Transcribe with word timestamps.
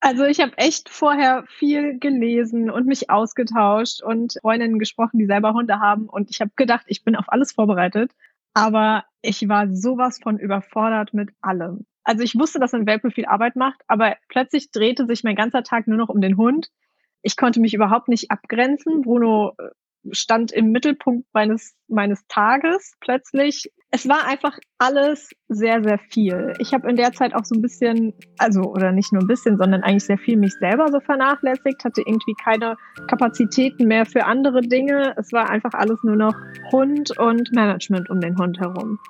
Also 0.00 0.24
ich 0.24 0.40
habe 0.40 0.56
echt 0.56 0.88
vorher 0.88 1.44
viel 1.46 1.98
gelesen 1.98 2.70
und 2.70 2.86
mich 2.86 3.10
ausgetauscht 3.10 4.02
und 4.02 4.38
Freundinnen 4.40 4.78
gesprochen, 4.78 5.18
die 5.18 5.26
selber 5.26 5.52
Hunde 5.52 5.78
haben. 5.78 6.08
Und 6.08 6.30
ich 6.30 6.40
habe 6.40 6.50
gedacht, 6.56 6.86
ich 6.88 7.04
bin 7.04 7.16
auf 7.16 7.26
alles 7.28 7.52
vorbereitet. 7.52 8.12
Aber 8.54 9.04
ich 9.20 9.46
war 9.48 9.68
sowas 9.70 10.18
von 10.22 10.38
überfordert 10.38 11.12
mit 11.12 11.30
allem. 11.42 11.86
Also 12.02 12.22
ich 12.22 12.34
wusste, 12.34 12.58
dass 12.58 12.74
ein 12.74 12.86
Welpe 12.86 13.10
viel 13.10 13.26
Arbeit 13.26 13.56
macht, 13.56 13.82
aber 13.86 14.16
plötzlich 14.28 14.70
drehte 14.70 15.06
sich 15.06 15.22
mein 15.22 15.36
ganzer 15.36 15.62
Tag 15.62 15.86
nur 15.86 15.98
noch 15.98 16.08
um 16.08 16.20
den 16.20 16.36
Hund. 16.38 16.70
Ich 17.22 17.36
konnte 17.36 17.60
mich 17.60 17.74
überhaupt 17.74 18.08
nicht 18.08 18.30
abgrenzen. 18.30 19.02
Bruno 19.02 19.52
äh, 19.58 19.68
stand 20.12 20.50
im 20.50 20.72
Mittelpunkt 20.72 21.28
meines, 21.34 21.74
meines 21.88 22.26
Tages 22.26 22.94
plötzlich. 23.00 23.70
Es 23.92 24.08
war 24.08 24.24
einfach 24.24 24.56
alles 24.78 25.30
sehr, 25.48 25.82
sehr 25.82 25.98
viel. 25.98 26.54
Ich 26.60 26.72
habe 26.72 26.88
in 26.88 26.94
der 26.94 27.12
Zeit 27.12 27.34
auch 27.34 27.44
so 27.44 27.56
ein 27.56 27.60
bisschen, 27.60 28.14
also 28.38 28.62
oder 28.62 28.92
nicht 28.92 29.12
nur 29.12 29.20
ein 29.20 29.26
bisschen, 29.26 29.58
sondern 29.58 29.82
eigentlich 29.82 30.04
sehr 30.04 30.16
viel 30.16 30.36
mich 30.36 30.52
selber 30.60 30.86
so 30.92 31.00
vernachlässigt, 31.00 31.84
hatte 31.84 32.02
irgendwie 32.02 32.34
keine 32.40 32.76
Kapazitäten 33.08 33.88
mehr 33.88 34.06
für 34.06 34.24
andere 34.26 34.60
Dinge. 34.60 35.12
Es 35.16 35.32
war 35.32 35.50
einfach 35.50 35.72
alles 35.74 35.98
nur 36.04 36.14
noch 36.14 36.34
Hund 36.70 37.18
und 37.18 37.52
Management 37.52 38.08
um 38.10 38.20
den 38.20 38.38
Hund 38.38 38.60
herum. 38.60 39.00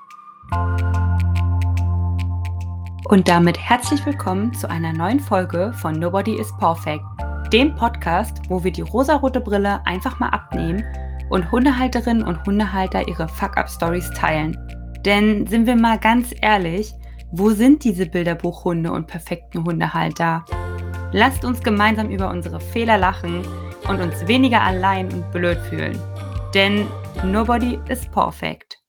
Und 3.04 3.28
damit 3.28 3.58
herzlich 3.58 4.06
willkommen 4.06 4.54
zu 4.54 4.70
einer 4.70 4.94
neuen 4.94 5.20
Folge 5.20 5.74
von 5.74 5.92
Nobody 5.98 6.40
is 6.40 6.56
Perfect 6.56 7.04
dem 7.52 7.74
Podcast, 7.74 8.40
wo 8.48 8.64
wir 8.64 8.70
die 8.70 8.80
rosarote 8.80 9.40
Brille 9.40 9.84
einfach 9.84 10.20
mal 10.20 10.28
abnehmen 10.28 10.84
und 11.30 11.50
Hundehalterinnen 11.50 12.22
und 12.22 12.44
Hundehalter 12.44 13.08
ihre 13.08 13.28
Fuck-Up-Stories 13.28 14.10
teilen. 14.10 14.58
Denn 15.04 15.46
sind 15.46 15.66
wir 15.66 15.76
mal 15.76 15.98
ganz 15.98 16.34
ehrlich, 16.42 16.92
wo 17.32 17.50
sind 17.50 17.84
diese 17.84 18.06
Bilderbuchhunde 18.06 18.92
und 18.92 19.06
perfekten 19.06 19.64
Hundehalter? 19.64 20.44
Lasst 21.12 21.44
uns 21.44 21.62
gemeinsam 21.62 22.10
über 22.10 22.28
unsere 22.28 22.60
Fehler 22.60 22.98
lachen 22.98 23.42
und 23.88 24.00
uns 24.00 24.26
weniger 24.26 24.60
allein 24.60 25.12
und 25.12 25.30
blöd 25.30 25.58
fühlen. 25.68 25.98
Denn 26.54 26.86
nobody 27.24 27.78
is 27.88 28.06
perfect. 28.06 28.79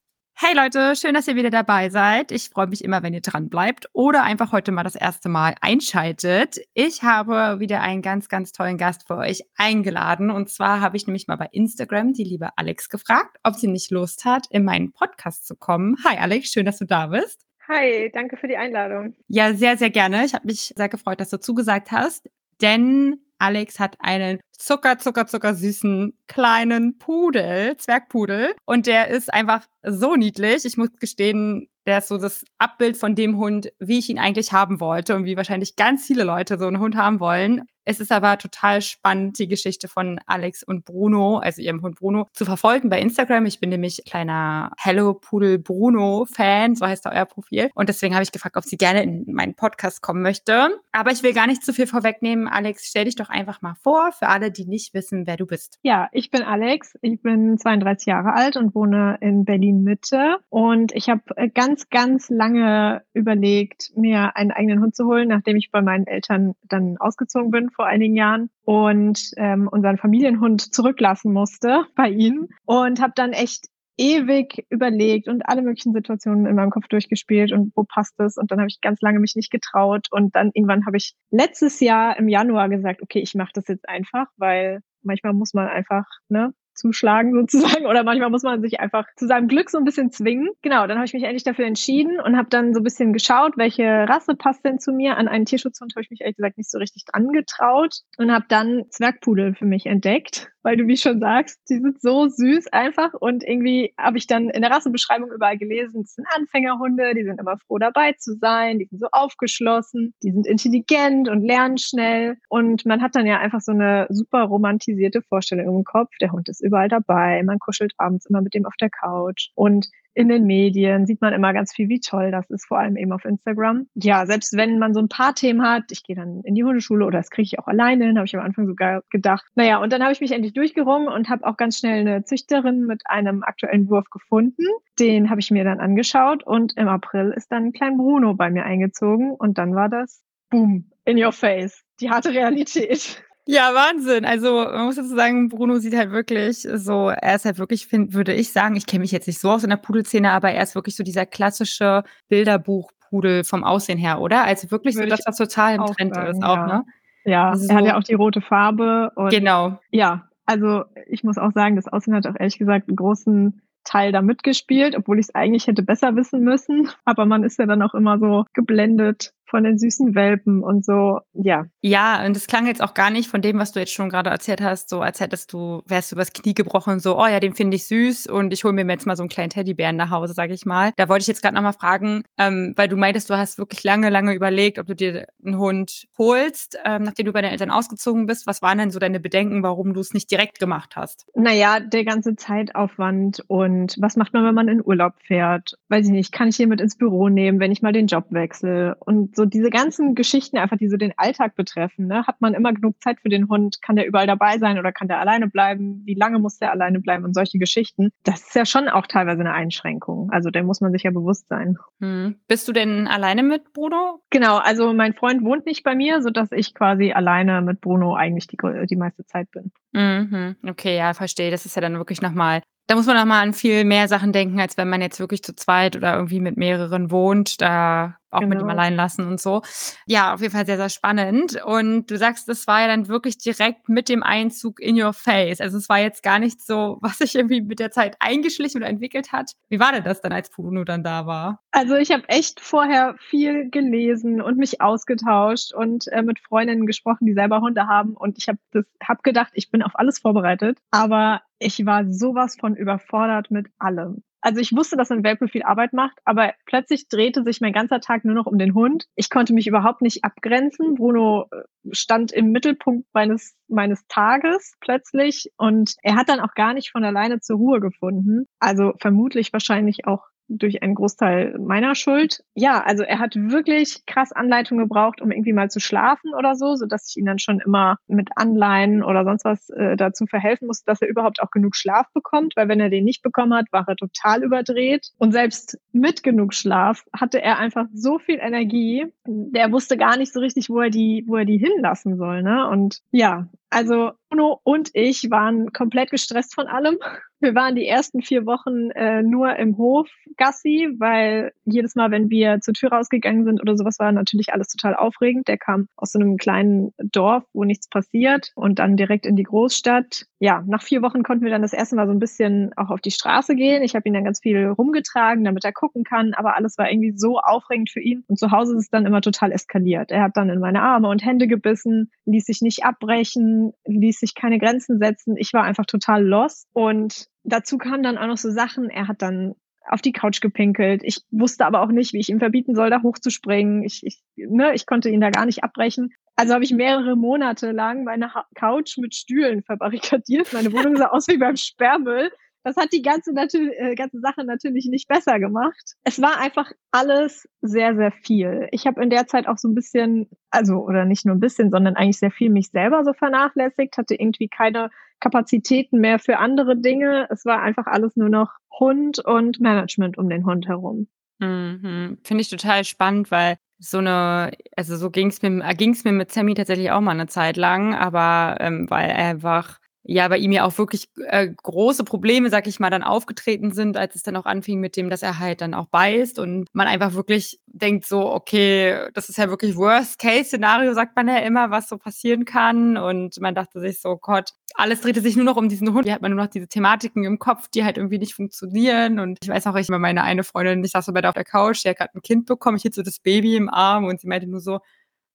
Hey 0.44 0.56
Leute, 0.56 0.96
schön, 0.96 1.14
dass 1.14 1.28
ihr 1.28 1.36
wieder 1.36 1.52
dabei 1.52 1.90
seid. 1.92 2.32
Ich 2.32 2.50
freue 2.50 2.66
mich 2.66 2.84
immer, 2.84 3.04
wenn 3.04 3.14
ihr 3.14 3.22
dran 3.22 3.48
bleibt 3.48 3.88
oder 3.94 4.24
einfach 4.24 4.52
heute 4.52 4.72
mal 4.72 4.82
das 4.82 4.96
erste 4.96 5.30
Mal 5.30 5.54
einschaltet. 5.62 6.58
Ich 6.74 7.04
habe 7.04 7.60
wieder 7.60 7.82
einen 7.82 8.02
ganz, 8.02 8.28
ganz 8.28 8.52
tollen 8.52 8.80
Gast 8.80 9.06
für 9.06 9.18
euch 9.18 9.44
eingeladen. 9.56 10.32
Und 10.32 10.50
zwar 10.50 10.82
habe 10.82 10.98
ich 10.98 11.06
nämlich 11.06 11.28
mal 11.28 11.36
bei 11.36 11.48
Instagram 11.52 12.14
die 12.14 12.24
liebe 12.24 12.50
Alex 12.56 12.90
gefragt, 12.90 13.38
ob 13.44 13.54
sie 13.54 13.68
nicht 13.68 13.92
Lust 13.92 14.26
hat, 14.26 14.48
in 14.50 14.64
meinen 14.64 14.92
Podcast 14.94 15.46
zu 15.46 15.56
kommen. 15.56 15.96
Hi 16.06 16.18
Alex, 16.18 16.52
schön, 16.52 16.66
dass 16.66 16.80
du 16.80 16.86
da 16.86 17.06
bist. 17.06 17.46
Hi, 17.68 18.10
danke 18.12 18.36
für 18.36 18.48
die 18.48 18.58
Einladung. 18.58 19.14
Ja, 19.28 19.54
sehr, 19.54 19.78
sehr 19.78 19.92
gerne. 19.92 20.26
Ich 20.26 20.34
habe 20.34 20.48
mich 20.48 20.74
sehr 20.76 20.90
gefreut, 20.90 21.20
dass 21.20 21.30
du 21.30 21.40
zugesagt 21.40 21.92
hast, 21.92 22.28
denn 22.62 23.20
Alex 23.42 23.80
hat 23.80 23.96
einen 24.00 24.40
zucker, 24.52 25.00
zucker, 25.00 25.26
zucker 25.26 25.56
süßen 25.56 26.14
kleinen 26.28 27.00
Pudel, 27.00 27.76
Zwergpudel. 27.78 28.54
Und 28.66 28.86
der 28.86 29.08
ist 29.08 29.34
einfach 29.34 29.66
so 29.82 30.16
niedlich. 30.16 30.64
Ich 30.66 30.78
muss 30.78 30.90
gestehen, 31.00 31.68
der 31.88 31.98
ist 31.98 32.10
so 32.10 32.20
das 32.20 32.46
Abbild 32.60 32.98
von 32.98 33.16
dem 33.16 33.38
Hund, 33.38 33.72
wie 33.80 33.98
ich 33.98 34.10
ihn 34.10 34.20
eigentlich 34.20 34.54
haben 34.54 34.80
wollte 34.80 35.16
und 35.16 35.26
wie 35.26 35.38
wahrscheinlich 35.38 35.76
ganz 35.76 36.06
viele 36.06 36.24
Leute 36.24 36.60
so 36.60 36.68
einen 36.68 36.80
Hund 36.80 36.96
haben 36.96 37.20
wollen. 37.20 37.64
Es 37.92 38.00
ist 38.00 38.14
aber 38.14 38.38
total 38.38 38.82
spannend, 38.82 39.38
die 39.38 39.50
Geschichte 39.50 39.90
von 39.90 40.18
Alex 40.26 40.64
und 40.64 40.86
Bruno, 40.86 41.40
also 41.40 41.62
ihrem 41.62 41.82
Hund 41.82 41.98
Bruno, 41.98 42.30
zu 42.32 42.46
verfolgen 42.46 42.88
bei 42.88 43.02
Instagram. 43.02 43.46
Ich 43.46 43.60
bin 43.60 43.70
nämlich 43.70 44.04
kleiner 44.06 44.72
Hello 44.78 45.14
Pudel 45.14 45.60
Bruno 45.60 46.26
Fan, 46.34 46.76
so 46.76 46.88
heißt 46.88 47.06
da 47.06 47.12
euer 47.12 47.26
Profil. 47.26 47.70
Und 47.76 47.90
deswegen 47.90 48.14
habe 48.14 48.24
ich 48.24 48.32
gefragt, 48.32 48.56
ob 48.56 48.64
sie 48.64 48.78
gerne 48.78 49.04
in 49.04 49.34
meinen 49.34 49.56
Podcast 49.56 50.02
kommen 50.02 50.22
möchte. 50.22 50.70
Aber 50.94 51.12
ich 51.12 51.22
will 51.22 51.34
gar 51.34 51.48
nicht 51.48 51.66
zu 51.66 51.74
viel 51.74 51.86
vorwegnehmen. 51.86 52.48
Alex, 52.48 52.88
stell 52.88 53.04
dich 53.04 53.18
doch 53.18 53.28
einfach 53.28 53.62
mal 53.62 53.76
vor 53.84 54.14
für 54.14 54.30
alle, 54.30 54.52
die 54.52 54.66
nicht 54.66 54.94
wissen, 54.94 55.28
wer 55.28 55.36
du 55.36 55.46
bist. 55.46 55.78
Ja, 55.82 56.08
ich 56.14 56.32
bin 56.32 56.44
Alex. 56.44 56.98
Ich 57.02 57.22
bin 57.22 57.58
32 57.58 58.06
Jahre 58.06 58.32
alt 58.32 58.56
und 58.56 58.74
wohne 58.74 59.18
in 59.20 59.44
Berlin 59.44 59.84
Mitte. 59.84 60.38
Und 60.48 60.94
ich 60.94 61.10
habe 61.10 61.24
ganz, 61.54 61.90
ganz 61.90 62.30
lange 62.30 63.04
überlegt, 63.12 63.92
mir 63.98 64.38
einen 64.38 64.52
eigenen 64.52 64.80
Hund 64.80 64.96
zu 64.96 65.08
holen, 65.08 65.28
nachdem 65.28 65.58
ich 65.58 65.72
bei 65.72 65.82
meinen 65.82 66.08
Eltern 66.08 66.56
dann 66.70 66.96
ausgezogen 66.98 67.52
bin 67.52 67.70
vor 67.82 67.88
einigen 67.88 68.16
Jahren 68.16 68.52
und 68.64 69.32
ähm, 69.38 69.68
unseren 69.68 69.98
Familienhund 69.98 70.62
zurücklassen 70.72 71.34
musste 71.34 71.86
bei 71.96 72.10
ihnen 72.10 72.50
und 72.66 73.02
habe 73.02 73.14
dann 73.16 73.34
echt 73.34 73.66
ewig 73.98 74.68
überlegt 74.70 75.28
und 75.28 75.42
alle 75.48 75.64
möglichen 75.64 75.92
Situationen 75.92 76.46
in 76.46 76.56
meinem 76.56 76.70
Kopf 76.70 76.88
durchgespielt 76.88 77.52
und 77.52 77.72
wo 77.76 77.84
passt 77.84 78.20
es? 78.20 78.38
Und 78.38 78.52
dann 78.52 78.60
habe 78.60 78.68
ich 78.68 78.80
ganz 78.82 79.02
lange 79.02 79.20
mich 79.20 79.36
nicht 79.36 79.50
getraut 79.50 80.06
und 80.12 80.36
dann 80.36 80.52
irgendwann 80.54 80.86
habe 80.86 80.98
ich 80.98 81.16
letztes 81.32 81.80
Jahr 81.80 82.18
im 82.20 82.30
Januar 82.30 82.70
gesagt, 82.70 83.02
okay, 83.02 83.20
ich 83.20 83.34
mache 83.34 83.52
das 83.56 83.68
jetzt 83.68 83.90
einfach, 83.90 84.28
weil 84.38 84.82
manchmal 85.02 85.34
muss 85.34 85.56
man 85.56 85.68
einfach 85.68 86.06
ne, 86.30 86.54
zuschlagen 86.74 87.34
sozusagen 87.34 87.86
oder 87.88 88.04
manchmal 88.04 88.30
muss 88.30 88.44
man 88.44 88.62
sich 88.62 88.80
einfach 88.80 89.06
zu 89.16 89.28
seinem 89.28 89.48
Glück 89.48 89.70
so 89.70 89.78
ein 89.78 89.84
bisschen 89.84 90.12
zwingen. 90.12 90.50
Genau, 90.62 90.88
dann 90.88 90.98
habe 90.98 91.06
ich 91.06 91.14
mich 91.14 91.24
endlich 91.24 91.44
dafür 91.44 91.66
entschieden 91.66 92.20
und 92.20 92.38
habe 92.38 92.50
dann 92.50 92.74
so 92.74 92.80
ein 92.80 92.84
bisschen 92.84 93.14
geschaut, 93.14 93.58
welche 93.58 93.86
Rasse 93.86 94.36
passt 94.36 94.66
denn 94.66 94.80
zu 94.80 94.92
mir. 94.92 95.18
An 95.18 95.28
einen 95.28 95.46
Tierschutzhund 95.46 95.94
habe 95.96 96.04
ich 96.04 96.10
mich 96.10 96.22
ehrlich 96.22 96.38
gesagt 96.38 96.58
nicht 96.58 96.70
so 96.70 96.78
richtig 96.78 97.06
angetraut 97.14 98.02
und 98.18 98.32
habe 98.32 98.46
dann 98.48 98.84
Zwergpudel 98.90 99.56
für 99.56 99.66
mich 99.66 99.86
entdeckt 99.86 100.52
weil 100.64 100.78
du 100.78 100.88
wie 100.88 100.98
schon 100.98 101.20
sagst, 101.20 101.60
die 101.70 101.80
sind 101.80 102.02
so 102.02 102.28
süß 102.28 102.68
einfach 102.68 103.14
und 103.14 103.44
irgendwie 103.44 103.94
habe 103.98 104.18
ich 104.18 104.28
dann 104.28 104.50
in 104.50 104.62
der 104.62 104.72
Rassebeschreibung 104.72 105.32
überall 105.32 105.58
gelesen, 105.58 106.04
das 106.04 106.16
sind 106.16 106.26
Anfängerhunde, 106.36 107.14
die 107.16 107.24
sind 107.24 107.40
immer 107.40 107.58
froh 107.58 107.78
dabei 107.78 108.14
zu 108.14 108.36
sein, 108.38 108.80
die 108.80 108.86
sind 108.86 109.00
so 109.00 109.08
aufgeschlossen, 109.12 110.14
die 110.24 110.32
sind 110.32 110.46
intelligent 110.46 111.30
und 111.30 111.44
lernen 111.44 111.78
schnell 111.78 112.38
und 112.50 112.86
man 112.86 113.02
hat 113.02 113.16
dann 113.16 113.26
ja 113.26 113.40
einfach 113.40 113.62
so 113.62 113.72
eine 113.72 114.08
super 114.10 114.44
romantisierte 114.44 115.22
Vorstellung 115.22 115.78
im 115.78 115.84
Kopf, 115.84 116.12
der 116.20 116.32
Hund 116.32 116.50
ist 116.50 116.62
überall 116.72 116.88
dabei, 116.88 117.44
man 117.44 117.60
kuschelt 117.60 117.94
abends 117.98 118.26
immer 118.26 118.42
mit 118.42 118.54
dem 118.54 118.66
auf 118.66 118.76
der 118.80 118.90
Couch 118.90 119.50
und 119.56 119.90
in 120.14 120.28
den 120.28 120.46
Medien 120.46 121.06
sieht 121.06 121.22
man 121.22 121.34
immer 121.34 121.54
ganz 121.54 121.74
viel, 121.74 121.88
wie 121.88 122.00
toll 122.00 122.32
das 122.32 122.50
ist, 122.50 122.68
vor 122.68 122.80
allem 122.80 122.98
eben 122.98 123.12
auf 123.12 123.24
Instagram. 123.24 123.88
Ja, 123.96 124.26
selbst 124.26 124.56
wenn 124.58 124.78
man 124.78 124.94
so 124.94 125.00
ein 125.00 125.08
paar 125.08 125.34
Themen 125.36 125.62
hat, 125.62 125.86
ich 125.92 126.04
gehe 126.04 126.16
dann 126.16 126.42
in 126.44 126.56
die 126.56 126.64
Hundeschule 126.64 127.06
oder 127.06 127.20
das 127.20 127.30
kriege 127.30 127.46
ich 127.46 127.60
auch 127.60 127.68
alleine 127.68 128.06
hin, 128.06 128.18
habe 128.18 128.26
ich 128.26 128.36
am 128.36 128.44
Anfang 128.44 128.68
sogar 128.68 129.04
gedacht. 129.10 129.46
Naja, 129.56 129.78
und 129.78 129.94
dann 129.94 130.02
habe 130.02 130.12
ich 130.12 130.20
mich 130.20 130.32
endlich 130.32 130.54
durchgerungen 130.54 131.08
und 131.08 131.30
habe 131.30 131.46
auch 131.46 131.56
ganz 131.56 131.78
schnell 131.78 132.02
eine 132.02 132.26
Züchterin 132.26 132.86
mit 132.86 133.04
einem 133.06 133.44
aktuellen 133.44 133.90
Wurf 133.90 134.10
gefunden. 134.10 134.66
Den 135.00 135.30
habe 135.30 135.40
ich 135.40 135.52
mir 135.52 135.64
dann 135.64 135.80
angeschaut 135.80 136.44
und 136.44 136.76
im 136.78 136.90
April 136.90 137.34
ist 137.36 137.52
dann 137.52 137.68
ein 137.68 137.74
kleiner 137.74 137.96
Bruno 137.96 138.34
bei 138.34 138.50
mir 138.50 138.66
eingezogen 138.66 139.32
und 139.32 139.58
dann 139.58 139.76
war 139.76 139.88
das 139.88 140.24
Boom, 140.50 140.92
in 141.06 141.24
your 141.24 141.32
face, 141.32 141.86
die 142.02 142.10
harte 142.10 142.32
Realität. 142.32 143.24
Ja, 143.52 143.74
Wahnsinn. 143.74 144.24
Also 144.24 144.64
man 144.64 144.86
muss 144.86 144.96
dazu 144.96 145.14
sagen, 145.14 145.50
Bruno 145.50 145.78
sieht 145.80 145.94
halt 145.94 146.12
wirklich 146.12 146.60
so, 146.60 147.10
er 147.10 147.36
ist 147.36 147.44
halt 147.44 147.60
wirklich, 147.60 147.86
find, 147.86 148.14
würde 148.14 148.34
ich 148.34 148.54
sagen, 148.54 148.78
ich 148.78 148.86
kenne 148.86 149.02
mich 149.02 149.12
jetzt 149.12 149.28
nicht 149.28 149.42
so 149.42 149.52
aus 149.52 149.66
in 149.66 149.70
der 149.70 149.76
Pudelszene, 149.76 150.32
aber 150.32 150.52
er 150.52 150.64
ist 150.64 150.74
wirklich 150.74 150.96
so 150.96 151.04
dieser 151.04 151.26
klassische 151.26 152.04
Bilderbuchpudel 152.30 153.44
vom 153.44 153.66
Aussehen 153.66 153.98
her, 153.98 154.22
oder? 154.22 154.46
Also 154.46 154.72
wirklich 154.72 154.96
würde 154.96 155.10
so, 155.10 155.18
dass 155.18 155.26
das 155.26 155.36
total 155.36 155.76
im 155.76 155.86
Trend 155.86 156.16
sagen, 156.16 156.32
ist 156.32 156.44
auch, 156.44 156.56
ja. 156.56 156.68
ne? 156.68 156.86
Ja, 157.26 157.50
also 157.50 157.68
er 157.68 157.76
hat 157.76 157.86
ja 157.86 157.98
auch 157.98 158.04
die 158.04 158.14
rote 158.14 158.40
Farbe. 158.40 159.12
Und 159.16 159.32
genau. 159.32 159.78
Ja, 159.92 160.30
also 160.46 160.86
ich 161.08 161.26
muss 161.26 161.38
auch 161.38 161.52
sagen, 161.52 161.76
das 161.76 161.90
Aussehen 161.90 162.16
hat 162.16 162.28
auch 162.28 162.40
ehrlich 162.40 162.58
gesagt 162.58 162.88
einen 162.88 162.96
großen 162.96 163.62
Teil 163.84 164.14
da 164.14 164.22
mitgespielt, 164.22 164.96
obwohl 164.96 165.20
ich 165.20 165.28
es 165.28 165.36
eigentlich 165.36 165.68
hätte 165.68 165.84
besser 165.84 166.16
wissen 166.16 166.42
müssen. 166.42 166.90
Aber 167.04 167.26
man 167.26 167.44
ist 167.44 167.60
ja 167.60 167.66
dann 167.66 167.82
auch 167.82 167.96
immer 167.96 168.18
so 168.18 168.46
geblendet 168.54 169.34
von 169.52 169.64
den 169.64 169.78
süßen 169.78 170.16
Welpen 170.16 170.64
und 170.64 170.84
so, 170.84 171.20
ja. 171.34 171.66
Ja, 171.82 172.26
und 172.26 172.36
es 172.36 172.48
klang 172.48 172.66
jetzt 172.66 172.82
auch 172.82 172.94
gar 172.94 173.12
nicht 173.12 173.30
von 173.30 173.42
dem, 173.42 173.60
was 173.60 173.74
du 173.74 173.80
jetzt 173.80 173.92
schon 173.92 174.10
gerade 174.10 174.30
erzählt 174.30 174.62
hast, 174.62 174.90
so 174.90 175.02
als 175.02 175.20
hättest 175.20 175.54
du, 175.54 175.84
wärst 175.86 176.12
du 176.12 176.16
übers 176.16 176.34
Knie 176.34 176.56
gebrochen, 176.56 177.00
so, 177.00 177.20
oh 177.20 177.28
ja, 177.28 177.40
den 177.40 177.54
finde 177.54 177.76
ich 177.76 177.86
süß 177.86 178.28
und 178.28 178.54
ich 178.54 178.64
hole 178.64 178.74
mir 178.74 178.88
jetzt 178.88 179.06
mal 179.06 179.18
so 179.18 179.24
einen 179.24 179.30
kleinen 179.30 179.50
Teddybären 179.50 179.98
nach 179.98 180.10
Hause, 180.10 180.34
sage 180.34 180.54
ich 180.54 180.66
mal. 180.66 180.94
Da 180.96 181.10
wollte 181.10 181.24
ich 181.24 181.28
jetzt 181.28 181.42
gerade 181.44 181.54
nochmal 181.54 181.74
fragen, 181.74 182.24
ähm, 182.38 182.74
weil 182.78 182.88
du 182.88 182.96
meintest, 182.96 183.30
du 183.30 183.38
hast 183.38 183.58
wirklich 183.58 183.84
lange, 183.84 184.10
lange 184.10 184.34
überlegt, 184.34 184.80
ob 184.80 184.88
du 184.88 184.96
dir 184.96 185.28
einen 185.46 185.58
Hund 185.58 186.08
holst, 186.18 186.80
ähm, 186.86 187.04
nachdem 187.04 187.26
du 187.26 187.34
bei 187.34 187.42
deinen 187.42 187.52
Eltern 187.52 187.72
ausgezogen 187.72 188.26
bist. 188.26 188.48
Was 188.48 188.62
waren 188.62 188.78
denn 188.78 188.92
so 188.92 189.00
deine 189.00 189.20
Bedenken, 189.20 189.64
warum 189.64 189.94
du 189.94 190.00
es 190.00 190.14
nicht 190.14 190.32
direkt 190.32 190.60
gemacht 190.60 190.96
hast? 190.96 191.28
Naja, 191.36 191.82
der 191.82 192.06
ganze 192.06 192.38
Zeitaufwand 192.38 193.44
und 193.48 193.98
was 194.00 194.16
macht 194.16 194.34
man, 194.34 194.46
wenn 194.46 194.56
man 194.56 194.70
in 194.70 194.82
Urlaub 194.84 195.14
fährt? 195.24 195.78
Weiß 195.90 196.06
ich 196.06 196.12
nicht, 196.12 196.32
kann 196.32 196.48
ich 196.48 196.60
mit 196.60 196.80
ins 196.80 196.96
Büro 196.96 197.28
nehmen, 197.28 197.60
wenn 197.60 197.72
ich 197.72 197.82
mal 197.82 197.92
den 197.92 198.08
Job 198.08 198.28
wechsle 198.30 198.96
und 199.00 199.36
so 199.36 199.41
so 199.42 199.46
diese 199.46 199.72
ganzen 199.72 200.14
Geschichten 200.14 200.58
einfach, 200.58 200.78
die 200.78 200.88
so 200.88 200.98
den 200.98 201.14
Alltag 201.18 201.56
betreffen, 201.56 202.06
ne? 202.06 202.28
hat 202.28 202.42
man 202.42 202.54
immer 202.54 202.74
genug 202.74 203.02
Zeit 203.02 203.20
für 203.22 203.30
den 203.30 203.50
Hund? 203.50 203.82
Kann 203.82 203.96
der 203.96 204.06
überall 204.06 204.28
dabei 204.28 204.60
sein 204.60 204.78
oder 204.78 204.92
kann 204.92 205.08
der 205.08 205.20
alleine 205.20 205.48
bleiben? 205.48 206.04
Wie 206.06 206.14
lange 206.14 206.38
muss 206.38 206.60
der 206.60 206.72
alleine 206.72 207.00
bleiben? 207.00 207.26
Und 207.26 207.34
solche 207.34 207.58
Geschichten. 207.58 208.12
Das 208.24 208.42
ist 208.42 208.56
ja 208.56 208.66
schon 208.66 208.88
auch 208.88 209.08
teilweise 209.08 209.40
eine 209.40 209.54
Einschränkung. 209.54 210.30
Also 210.32 210.52
der 210.52 210.64
muss 210.64 210.80
man 210.80 210.92
sich 210.92 211.04
ja 211.04 211.12
bewusst 211.12 211.48
sein. 211.48 211.78
Hm. 212.00 212.36
Bist 212.48 212.68
du 212.68 212.72
denn 212.72 213.08
alleine 213.08 213.42
mit 213.42 213.74
Bruno? 213.74 214.22
Genau, 214.30 214.58
also 214.58 214.94
mein 214.94 215.14
Freund 215.14 215.44
wohnt 215.44 215.66
nicht 215.66 215.84
bei 215.84 215.96
mir, 215.96 216.22
sodass 216.22 216.52
ich 216.52 216.76
quasi 216.76 217.12
alleine 217.12 217.62
mit 217.62 217.82
Bruno 217.82 218.14
eigentlich 218.14 218.46
die, 218.46 218.58
die 218.88 218.96
meiste 218.96 219.26
Zeit 219.26 219.50
bin. 219.50 219.72
Mhm. 219.94 220.56
Okay, 220.68 220.98
ja, 220.98 221.16
verstehe. 221.16 221.50
Das 221.50 221.66
ist 221.66 221.76
ja 221.76 221.82
dann 221.82 221.98
wirklich 221.98 222.22
nochmal 222.22 222.62
da 222.88 222.98
muss 222.98 223.06
man 223.06 223.16
noch 223.16 223.24
mal 223.24 223.42
an 223.42 223.54
viel 223.54 223.86
mehr 223.86 224.10
Sachen 224.10 224.34
denken, 224.34 224.60
als 224.60 224.76
wenn 224.76 224.90
man 224.90 225.00
jetzt 225.00 225.22
wirklich 225.22 225.44
zu 225.44 225.56
zweit 225.56 225.96
oder 225.96 226.16
irgendwie 226.16 226.42
mit 226.42 226.58
mehreren 226.58 227.10
wohnt. 227.10 227.62
Da 227.62 228.18
auch 228.32 228.40
genau. 228.40 228.50
mit 228.50 228.60
ihm 228.60 228.68
genau. 228.68 228.74
allein 228.74 228.96
lassen 228.96 229.28
und 229.28 229.40
so. 229.40 229.62
Ja, 230.06 230.34
auf 230.34 230.42
jeden 230.42 230.54
Fall 230.54 230.66
sehr, 230.66 230.78
sehr 230.78 230.90
spannend. 230.90 231.62
Und 231.64 232.10
du 232.10 232.18
sagst, 232.18 232.48
das 232.48 232.66
war 232.68 232.82
ja 232.82 232.88
dann 232.88 233.08
wirklich 233.08 233.38
direkt 233.38 233.90
mit 233.90 234.10
dem 234.10 234.24
Einzug 234.24 234.80
in 234.80 235.02
your 235.02 235.14
face. 235.14 235.62
Also 235.62 235.78
es 235.78 235.90
war 235.90 236.00
jetzt 236.00 236.24
gar 236.24 236.40
nicht 236.40 236.62
so, 236.62 236.98
was 237.02 237.18
sich 237.18 237.36
irgendwie 237.36 237.62
mit 237.62 237.80
der 237.80 237.92
Zeit 237.92 238.16
eingeschlichen 238.20 238.82
oder 238.82 238.90
entwickelt 238.90 239.32
hat. 239.32 239.52
Wie 239.70 239.80
war 239.80 239.92
denn 239.92 240.04
das 240.04 240.22
dann, 240.22 240.32
als 240.32 240.50
Bruno 240.50 240.84
dann 240.84 241.04
da 241.04 241.26
war? 241.26 241.60
Also 241.72 241.96
ich 241.96 242.12
habe 242.12 242.28
echt 242.28 242.60
vorher 242.60 243.16
viel 243.20 243.70
gelesen 243.70 244.42
und 244.42 244.58
mich 244.58 244.82
ausgetauscht 244.82 245.74
und 245.74 246.08
äh, 246.08 246.22
mit 246.22 246.40
Freundinnen 246.40 246.86
gesprochen, 246.86 247.26
die 247.26 247.34
selber 247.34 247.62
Hunde 247.62 247.88
haben. 247.88 248.14
Und 248.14 248.38
ich 248.38 248.48
habe 248.48 248.60
hab 249.04 249.24
gedacht, 249.24 249.52
ich 249.56 249.72
bin 249.72 249.84
auf 249.84 249.92
alles 249.96 250.20
vorbereitet. 250.20 250.80
Aber 250.92 251.42
ich 251.60 251.86
war 251.86 252.06
sowas 252.12 252.56
von 252.60 252.76
überfordert 252.76 253.52
mit 253.52 253.68
allem 253.78 254.24
also 254.42 254.60
ich 254.60 254.76
wusste, 254.76 254.98
dass 254.98 255.12
ein 255.12 255.24
Welpe 255.24 255.48
viel 255.48 255.64
Arbeit 255.64 255.94
macht, 255.94 256.18
aber 256.26 256.54
plötzlich 256.66 257.08
drehte 257.08 257.44
sich 257.44 257.62
mein 257.62 257.74
ganzer 257.74 258.00
Tag 258.00 258.26
nur 258.26 258.36
noch 258.36 258.48
um 258.48 258.58
den 258.58 258.74
Hund. 258.74 259.06
Ich 259.16 259.30
konnte 259.30 259.54
mich 259.54 259.68
überhaupt 259.68 260.02
nicht 260.02 260.24
abgrenzen. 260.24 260.96
Bruno 260.96 261.46
äh, 261.52 261.64
stand 261.92 262.32
im 262.32 262.52
Mittelpunkt 262.52 263.08
meines, 263.14 263.56
meines 263.68 264.06
Tages 264.08 264.76
plötzlich 264.82 265.52
und 265.58 265.96
er 266.02 266.16
hat 266.16 266.30
dann 266.30 266.40
auch 266.40 266.54
gar 266.56 266.74
nicht 266.74 266.92
von 266.92 267.04
alleine 267.04 267.40
zur 267.40 267.58
Ruhe 267.58 267.80
gefunden. 267.80 268.48
Also 268.60 268.94
vermutlich 269.00 269.54
wahrscheinlich 269.54 270.08
auch 270.08 270.24
durch 270.58 270.82
einen 270.82 270.96
Großteil 270.96 271.58
meiner 271.60 271.96
Schuld. 271.96 272.44
Ja, 272.56 272.84
also 272.84 273.04
er 273.04 273.20
hat 273.20 273.36
wirklich 273.36 274.06
krass 274.06 274.32
Anleitung 274.32 274.78
gebraucht, 274.78 275.22
um 275.22 275.32
irgendwie 275.32 275.54
mal 275.54 275.70
zu 275.70 275.80
schlafen 275.80 276.34
oder 276.38 276.56
so, 276.56 276.76
so 276.76 276.86
dass 276.86 277.10
ich 277.10 277.18
ihn 277.18 277.26
dann 277.26 277.40
schon 277.40 277.60
immer 277.60 277.98
mit 278.08 278.30
Anleihen 278.36 279.04
oder 279.04 279.24
sonst 279.24 279.46
was 279.46 279.70
äh, 279.70 279.96
dazu 279.96 280.26
verhelfen 280.26 280.68
musste, 280.68 280.86
dass 280.86 281.02
er 281.02 281.10
überhaupt 281.10 281.42
auch 281.42 281.52
genug 281.52 281.76
Schlaf 281.76 282.08
bekommt, 282.14 282.54
weil 282.56 282.68
wenn 282.68 282.80
er 282.80 282.90
den 282.90 283.04
nicht 283.04 283.24
bekommen 283.24 283.54
hat, 283.54 283.66
war 283.72 283.86
er 283.88 283.96
total 283.96 284.44
überdreht. 284.44 285.08
Und 285.18 285.32
selbst 285.32 285.80
mit 285.92 286.24
genug 286.24 286.54
Schlaf 286.54 287.04
hatte 287.14 287.42
er 287.42 287.58
einfach 287.58 287.86
so 287.94 288.20
viel 288.20 288.40
Energie, 288.40 289.06
der 289.26 289.72
wusste 289.72 289.98
gar 289.98 290.18
nicht 290.18 290.34
so 290.34 290.40
richtig, 290.40 290.70
wo 290.70 290.80
er 290.80 290.90
die, 290.90 291.24
wo 291.28 291.38
er 291.38 291.46
die 291.46 291.58
hinlassen 291.58 292.18
soll. 292.18 292.44
Ne? 292.44 292.68
Und 292.68 293.00
ja, 293.12 293.48
also 293.72 294.12
Bruno 294.32 294.60
und 294.64 294.90
ich 294.94 295.30
waren 295.30 295.72
komplett 295.74 296.12
gestresst 296.12 296.56
von 296.56 296.68
allem. 296.68 296.98
Wir 297.40 297.56
waren 297.56 297.76
die 297.76 297.88
ersten 297.88 298.22
vier 298.22 298.46
Wochen 298.46 298.92
äh, 298.92 299.24
nur 299.24 299.56
im 299.56 299.78
Hof 299.78 300.08
Gassi, 300.38 300.96
weil 301.00 301.52
jedes 301.66 301.96
Mal, 301.96 302.12
wenn 302.12 302.30
wir 302.30 302.62
zur 302.62 302.76
Tür 302.76 302.92
rausgegangen 302.92 303.46
sind 303.46 303.62
oder 303.62 303.76
sowas, 303.76 303.98
war 303.98 304.12
natürlich 304.12 304.54
alles 304.54 304.68
total 304.68 304.96
aufregend. 304.96 305.48
Der 305.48 305.58
kam 305.58 305.88
aus 305.96 306.12
so 306.12 306.20
einem 306.20 306.38
kleinen 306.38 306.94
Dorf, 307.00 307.44
wo 307.54 307.64
nichts 307.64 307.90
passiert 307.90 308.52
und 308.56 308.78
dann 308.78 308.96
direkt 308.96 309.26
in 309.26 309.36
die 309.36 309.44
Großstadt. 309.44 310.26
Ja, 310.40 310.64
nach 310.68 310.84
vier 310.84 311.02
Wochen 311.02 311.24
konnten 311.24 311.44
wir 311.44 311.52
dann 311.52 311.64
das 311.64 311.74
erste 311.74 311.96
Mal 311.96 312.06
so 312.06 312.14
ein 312.14 312.20
bisschen 312.20 312.72
auch 312.76 312.90
auf 312.90 313.02
die 313.02 313.12
Straße 313.12 313.56
gehen. 313.56 313.84
Ich 313.84 313.96
habe 313.96 314.08
ihn 314.08 314.14
dann 314.14 314.24
ganz 314.24 314.40
viel 314.40 314.68
rumgetragen, 314.68 315.44
damit 315.44 315.66
er 315.66 315.74
gucken 315.74 316.04
kann, 316.04 316.34
aber 316.36 316.56
alles 316.56 316.78
war 316.78 316.92
irgendwie 316.92 317.18
so 317.18 317.40
aufregend 317.40 317.90
für 317.90 318.02
ihn. 318.02 318.24
Und 318.28 318.38
zu 318.38 318.52
Hause 318.52 318.74
ist 318.74 318.84
es 318.84 318.90
dann 318.90 319.06
immer 319.06 319.22
total 319.22 319.52
eskaliert. 319.52 320.12
Er 320.12 320.24
hat 320.24 320.38
dann 320.38 320.50
in 320.50 320.60
meine 320.60 320.82
Arme 320.82 321.10
und 321.10 321.26
Hände 321.26 321.48
gebissen, 321.48 322.12
ließ 322.26 322.46
sich 322.46 322.62
nicht 322.62 322.86
abbrechen, 322.86 323.61
ließ 323.86 324.20
sich 324.20 324.36
keine 324.36 324.60
Grenzen 324.60 325.00
setzen. 325.00 325.36
Ich 325.38 325.54
war 325.54 325.64
einfach 325.64 325.86
total 325.86 326.26
lost. 326.26 326.68
Und 326.74 327.28
dazu 327.44 327.78
kamen 327.78 328.04
dann 328.04 328.18
auch 328.18 328.28
noch 328.28 328.38
so 328.38 328.52
Sachen. 328.52 328.90
Er 328.90 329.08
hat 329.08 329.22
dann 329.22 329.56
auf 329.88 330.02
die 330.02 330.12
Couch 330.12 330.42
gepinkelt. 330.42 331.02
Ich 331.04 331.22
wusste 331.32 331.66
aber 331.66 331.82
auch 331.82 331.92
nicht, 331.92 332.14
wie 332.14 332.20
ich 332.20 332.30
ihm 332.30 332.40
verbieten 332.40 332.76
soll, 332.76 332.90
da 332.90 333.02
hochzuspringen. 333.02 333.84
Ich, 333.84 334.02
ich, 334.06 334.22
ne, 334.36 334.74
ich 334.74 334.86
konnte 334.86 335.10
ihn 335.10 335.22
da 335.22 335.30
gar 335.30 335.46
nicht 335.46 335.64
abbrechen. 335.64 336.14
Also 336.36 336.54
habe 336.54 336.64
ich 336.64 336.72
mehrere 336.72 337.16
Monate 337.16 337.72
lang 337.72 338.04
meine 338.04 338.32
Couch 338.56 338.98
mit 338.98 339.16
Stühlen 339.16 339.64
verbarrikadiert. 339.64 340.54
Meine 340.54 340.72
Wohnung 340.72 340.96
sah 340.96 341.08
aus 341.08 341.28
wie 341.28 341.38
beim 341.38 341.56
Sperrmüll. 341.56 342.32
Das 342.64 342.78
hat 342.78 342.94
die 342.94 343.02
ganze, 343.02 343.32
äh, 343.32 343.96
ganze 343.96 344.20
Sache 344.20 344.44
natürlich 344.44 344.86
nicht 344.86 345.08
besser 345.08 345.40
gemacht. 345.40 345.96
Es 346.04 346.22
war 346.22 346.40
einfach 346.40 346.72
alles 346.92 347.50
sehr, 347.62 347.96
sehr 347.96 348.12
viel. 348.12 348.68
Ich 348.72 348.86
habe 348.86 349.02
in 349.02 349.10
der 349.10 349.28
Zeit 349.28 349.48
auch 349.48 349.58
so 349.58 349.68
ein 349.68 349.76
bisschen, 349.76 350.30
also 350.52 350.76
oder 350.76 351.06
nicht 351.06 351.26
nur 351.26 351.36
ein 351.36 351.40
bisschen, 351.40 351.72
sondern 351.72 351.96
eigentlich 351.96 352.20
sehr 352.20 352.32
viel 352.32 352.50
mich 352.50 352.70
selber 352.70 353.04
so 353.04 353.14
vernachlässigt, 353.14 353.98
hatte 353.98 354.16
irgendwie 354.16 354.48
keine 354.48 354.90
Kapazitäten 355.20 356.00
mehr 356.00 356.20
für 356.20 356.38
andere 356.38 356.78
Dinge. 356.78 357.28
Es 357.30 357.46
war 357.46 357.62
einfach 357.62 357.88
alles 357.88 358.16
nur 358.16 358.30
noch 358.30 358.52
Hund 358.80 359.20
und 359.20 359.60
Management 359.60 360.18
um 360.18 360.30
den 360.30 360.46
Hund 360.46 360.68
herum. 360.68 361.08
Mhm. 361.40 362.20
Finde 362.24 362.42
ich 362.42 362.50
total 362.50 362.84
spannend, 362.84 363.32
weil 363.32 363.58
so 363.80 363.98
eine, 363.98 364.52
also 364.76 364.96
so 364.96 365.10
ging 365.10 365.28
es 365.28 365.42
mir, 365.42 365.62
ging's 365.76 366.04
mir 366.04 366.12
mit 366.12 366.32
Sammy 366.32 366.54
tatsächlich 366.54 366.92
auch 366.92 367.02
mal 367.02 367.12
eine 367.12 367.28
Zeit 367.28 367.58
lang, 367.58 367.96
aber 367.96 368.58
ähm, 368.60 368.90
weil 368.90 369.10
er 369.10 369.30
einfach 369.30 369.80
ja 370.04 370.28
bei 370.28 370.38
ihm 370.38 370.52
ja 370.52 370.66
auch 370.66 370.78
wirklich 370.78 371.10
äh, 371.28 371.48
große 371.48 372.04
Probleme, 372.04 372.50
sag 372.50 372.68
ich 372.68 372.80
mal, 372.80 372.90
dann 372.90 373.04
aufgetreten 373.04 373.72
sind, 373.72 373.98
als 373.98 374.16
es 374.16 374.24
dann 374.24 374.36
auch 374.36 374.46
anfing 374.46 374.80
mit 374.80 374.98
dem, 374.98 375.10
dass 375.10 375.22
er 375.22 375.38
halt 375.40 375.62
dann 375.62 375.74
auch 375.74 375.88
beißt 375.88 376.40
und 376.40 376.68
man 376.74 376.88
einfach 376.88 377.14
wirklich 377.14 377.60
denkt 377.68 378.06
so, 378.08 378.32
okay, 378.32 379.10
das 379.14 379.30
ist 379.30 379.38
ja 379.38 379.50
wirklich 379.50 379.76
Worst-Case-Szenario, 379.76 380.94
sagt 380.94 381.16
man 381.16 381.28
ja 381.28 381.38
immer, 381.38 381.70
was 381.70 381.88
so 381.88 381.98
passieren 381.98 382.46
kann. 382.46 382.98
Und 382.98 383.40
man 383.40 383.56
dachte 383.56 383.80
sich 383.80 384.02
so, 384.02 384.18
Gott, 384.18 384.52
alles 384.74 385.02
drehte 385.02 385.22
sich 385.22 385.36
nur 385.36 385.46
noch 385.46 385.58
um 385.58 385.70
diesen 385.70 385.94
Hund, 385.94 386.06
hier 386.06 386.14
hat 386.14 386.22
man 386.22 386.32
nur 386.32 386.44
noch 386.44 386.52
diese 386.52 386.68
Thematiken 386.68 387.24
im 387.24 387.40
Kopf, 387.40 387.68
die 387.70 387.84
halt 387.84 387.98
irgendwie 387.98 388.20
nicht 388.20 388.34
funktionieren. 388.34 389.20
Und 389.20 389.38
ich 389.44 389.50
weiß 389.50 389.68
auch, 389.68 389.76
ich 389.76 389.90
meine 389.90 390.24
eine 390.24 390.44
Freundin, 390.44 390.84
ich 390.84 390.92
saß 390.92 391.06
so 391.06 391.14
bei 391.14 391.22
der 391.22 391.30
auf 391.30 391.36
der 391.36 391.46
Couch, 391.46 391.84
die 391.84 391.90
hat 391.90 391.98
gerade 391.98 392.18
ein 392.18 392.22
Kind 392.22 392.48
bekommen, 392.48 392.78
ich 392.78 392.84
hielt 392.84 392.96
so 392.96 393.04
das 393.04 393.20
Baby 393.20 393.56
im 393.56 393.70
Arm 393.70 394.06
und 394.06 394.20
sie 394.20 394.28
meinte 394.28 394.48
nur 394.48 394.62
so, 394.62 394.80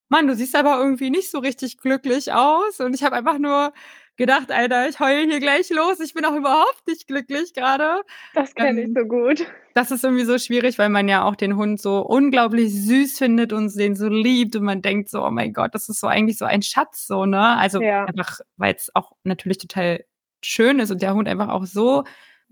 Mann, 0.09 0.29
du 0.29 0.37
siehst 0.37 0.55
aber 0.55 0.79
irgendwie 0.79 1.11
nicht 1.11 1.31
so 1.31 1.39
richtig 1.39 1.79
glücklich 1.79 2.33
aus. 2.33 2.81
Und 2.81 2.95
ich 2.95 3.03
habe 3.03 3.17
einfach 3.17 3.39
nur 3.39 3.73
gedacht, 4.17 4.51
Alter, 4.51 4.89
ich 4.89 4.99
heule 5.01 5.25
hier 5.25 5.41
gleich 5.41 5.71
los. 5.71 6.01
Ich 6.01 6.15
bin 6.15 6.25
auch 6.25 6.35
überhaupt 6.35 6.87
nicht 6.87 7.07
glücklich 7.07 7.55
gerade. 7.55 8.03
Das 8.35 8.55
kenne 8.55 8.83
ähm, 8.83 8.91
ich 8.91 8.99
so 8.99 9.07
gut. 9.07 9.47
Das 9.75 9.91
ist 9.91 10.05
irgendwie 10.05 10.25
so 10.25 10.39
schwierig, 10.39 10.79
weil 10.79 10.89
man 10.89 11.09
ja 11.09 11.25
auch 11.25 11.37
den 11.37 11.57
Hund 11.57 11.81
so 11.81 12.01
unglaublich 12.01 12.73
süß 12.73 13.19
findet 13.19 13.53
und 13.53 13.75
den 13.79 13.95
so 13.95 14.09
liebt 14.09 14.57
und 14.57 14.65
man 14.65 14.83
denkt 14.83 15.11
so, 15.11 15.25
oh 15.25 15.31
mein 15.31 15.53
Gott, 15.53 15.75
das 15.75 15.89
ist 15.89 16.01
so 16.01 16.07
eigentlich 16.07 16.39
so 16.39 16.45
ein 16.45 16.63
Schatz, 16.63 17.07
so, 17.07 17.27
ne? 17.27 17.57
Also 17.57 17.81
ja. 17.81 18.05
einfach, 18.05 18.41
weil 18.57 18.75
es 18.75 18.91
auch 18.95 19.13
natürlich 19.25 19.59
total 19.59 20.05
schön 20.43 20.79
ist 20.79 20.91
und 20.91 21.03
der 21.03 21.15
Hund 21.15 21.29
einfach 21.29 21.49
auch 21.49 21.67
so 21.67 22.05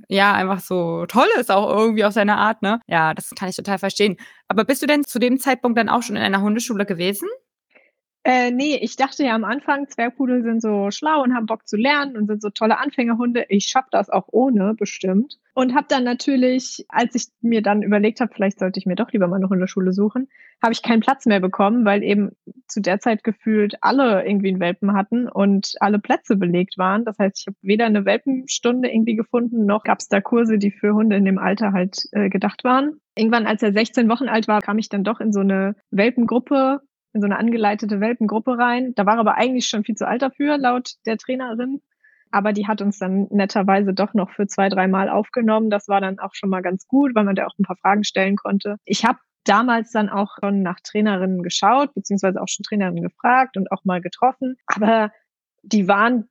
ja, 0.08 0.32
einfach 0.34 0.60
so 0.60 1.06
toll 1.06 1.28
ist 1.38 1.50
auch 1.50 1.70
irgendwie 1.70 2.04
auf 2.04 2.12
seine 2.12 2.36
Art, 2.36 2.62
ne? 2.62 2.80
Ja, 2.86 3.14
das 3.14 3.30
kann 3.30 3.48
ich 3.48 3.56
total 3.56 3.78
verstehen. 3.78 4.16
Aber 4.48 4.64
bist 4.64 4.82
du 4.82 4.86
denn 4.86 5.04
zu 5.04 5.18
dem 5.18 5.38
Zeitpunkt 5.38 5.78
dann 5.78 5.88
auch 5.88 6.02
schon 6.02 6.16
in 6.16 6.22
einer 6.22 6.40
Hundeschule 6.40 6.84
gewesen? 6.84 7.28
Äh, 8.26 8.52
nee, 8.52 8.76
ich 8.80 8.96
dachte 8.96 9.22
ja 9.22 9.34
am 9.34 9.44
Anfang, 9.44 9.86
Zwergpudel 9.86 10.42
sind 10.42 10.62
so 10.62 10.90
schlau 10.90 11.22
und 11.22 11.34
haben 11.34 11.44
Bock 11.44 11.68
zu 11.68 11.76
lernen 11.76 12.16
und 12.16 12.26
sind 12.26 12.40
so 12.40 12.48
tolle 12.48 12.78
Anfängerhunde. 12.78 13.44
Ich 13.50 13.66
schaff 13.66 13.84
das 13.90 14.08
auch 14.08 14.28
ohne, 14.32 14.72
bestimmt. 14.72 15.38
Und 15.52 15.74
habe 15.74 15.86
dann 15.90 16.04
natürlich, 16.04 16.86
als 16.88 17.14
ich 17.14 17.26
mir 17.42 17.60
dann 17.60 17.82
überlegt 17.82 18.20
habe, 18.20 18.32
vielleicht 18.34 18.60
sollte 18.60 18.80
ich 18.80 18.86
mir 18.86 18.94
doch 18.94 19.12
lieber 19.12 19.28
mal 19.28 19.36
eine 19.36 19.50
Hundeschule 19.50 19.92
suchen, 19.92 20.28
habe 20.62 20.72
ich 20.72 20.82
keinen 20.82 21.00
Platz 21.00 21.26
mehr 21.26 21.38
bekommen, 21.38 21.84
weil 21.84 22.02
eben 22.02 22.30
zu 22.66 22.80
der 22.80 22.98
Zeit 22.98 23.24
gefühlt 23.24 23.76
alle 23.82 24.26
irgendwie 24.26 24.48
einen 24.48 24.60
Welpen 24.60 24.94
hatten 24.94 25.28
und 25.28 25.74
alle 25.80 25.98
Plätze 25.98 26.36
belegt 26.36 26.78
waren. 26.78 27.04
Das 27.04 27.18
heißt, 27.18 27.40
ich 27.40 27.46
habe 27.46 27.58
weder 27.60 27.84
eine 27.84 28.06
Welpenstunde 28.06 28.90
irgendwie 28.90 29.16
gefunden, 29.16 29.66
noch 29.66 29.84
gab 29.84 29.98
es 29.98 30.08
da 30.08 30.22
Kurse, 30.22 30.56
die 30.56 30.70
für 30.70 30.94
Hunde 30.94 31.16
in 31.16 31.26
dem 31.26 31.38
Alter 31.38 31.72
halt 31.72 31.98
äh, 32.12 32.30
gedacht 32.30 32.64
waren. 32.64 33.00
Irgendwann, 33.16 33.46
als 33.46 33.62
er 33.62 33.74
16 33.74 34.08
Wochen 34.08 34.28
alt 34.28 34.48
war, 34.48 34.62
kam 34.62 34.78
ich 34.78 34.88
dann 34.88 35.04
doch 35.04 35.20
in 35.20 35.30
so 35.30 35.40
eine 35.40 35.76
Welpengruppe 35.90 36.80
in 37.14 37.20
so 37.20 37.26
eine 37.26 37.38
angeleitete 37.38 38.00
Welpengruppe 38.00 38.58
rein. 38.58 38.94
Da 38.94 39.06
war 39.06 39.18
aber 39.18 39.36
eigentlich 39.36 39.66
schon 39.66 39.84
viel 39.84 39.94
zu 39.94 40.06
alt 40.06 40.22
dafür, 40.22 40.58
laut 40.58 40.94
der 41.06 41.16
Trainerin. 41.16 41.80
Aber 42.30 42.52
die 42.52 42.66
hat 42.66 42.82
uns 42.82 42.98
dann 42.98 43.28
netterweise 43.30 43.94
doch 43.94 44.12
noch 44.12 44.30
für 44.30 44.48
zwei, 44.48 44.68
dreimal 44.68 45.08
aufgenommen. 45.08 45.70
Das 45.70 45.86
war 45.86 46.00
dann 46.00 46.18
auch 46.18 46.34
schon 46.34 46.50
mal 46.50 46.62
ganz 46.62 46.88
gut, 46.88 47.14
weil 47.14 47.24
man 47.24 47.36
da 47.36 47.46
auch 47.46 47.56
ein 47.58 47.64
paar 47.64 47.76
Fragen 47.76 48.02
stellen 48.02 48.34
konnte. 48.36 48.76
Ich 48.84 49.04
habe 49.04 49.20
damals 49.44 49.92
dann 49.92 50.08
auch 50.08 50.36
schon 50.40 50.62
nach 50.62 50.80
Trainerinnen 50.80 51.42
geschaut, 51.42 51.94
beziehungsweise 51.94 52.42
auch 52.42 52.48
schon 52.48 52.64
Trainerinnen 52.64 53.02
gefragt 53.02 53.56
und 53.56 53.70
auch 53.70 53.84
mal 53.84 54.00
getroffen. 54.00 54.56
Aber 54.66 55.12
die 55.62 55.86
waren 55.86 56.28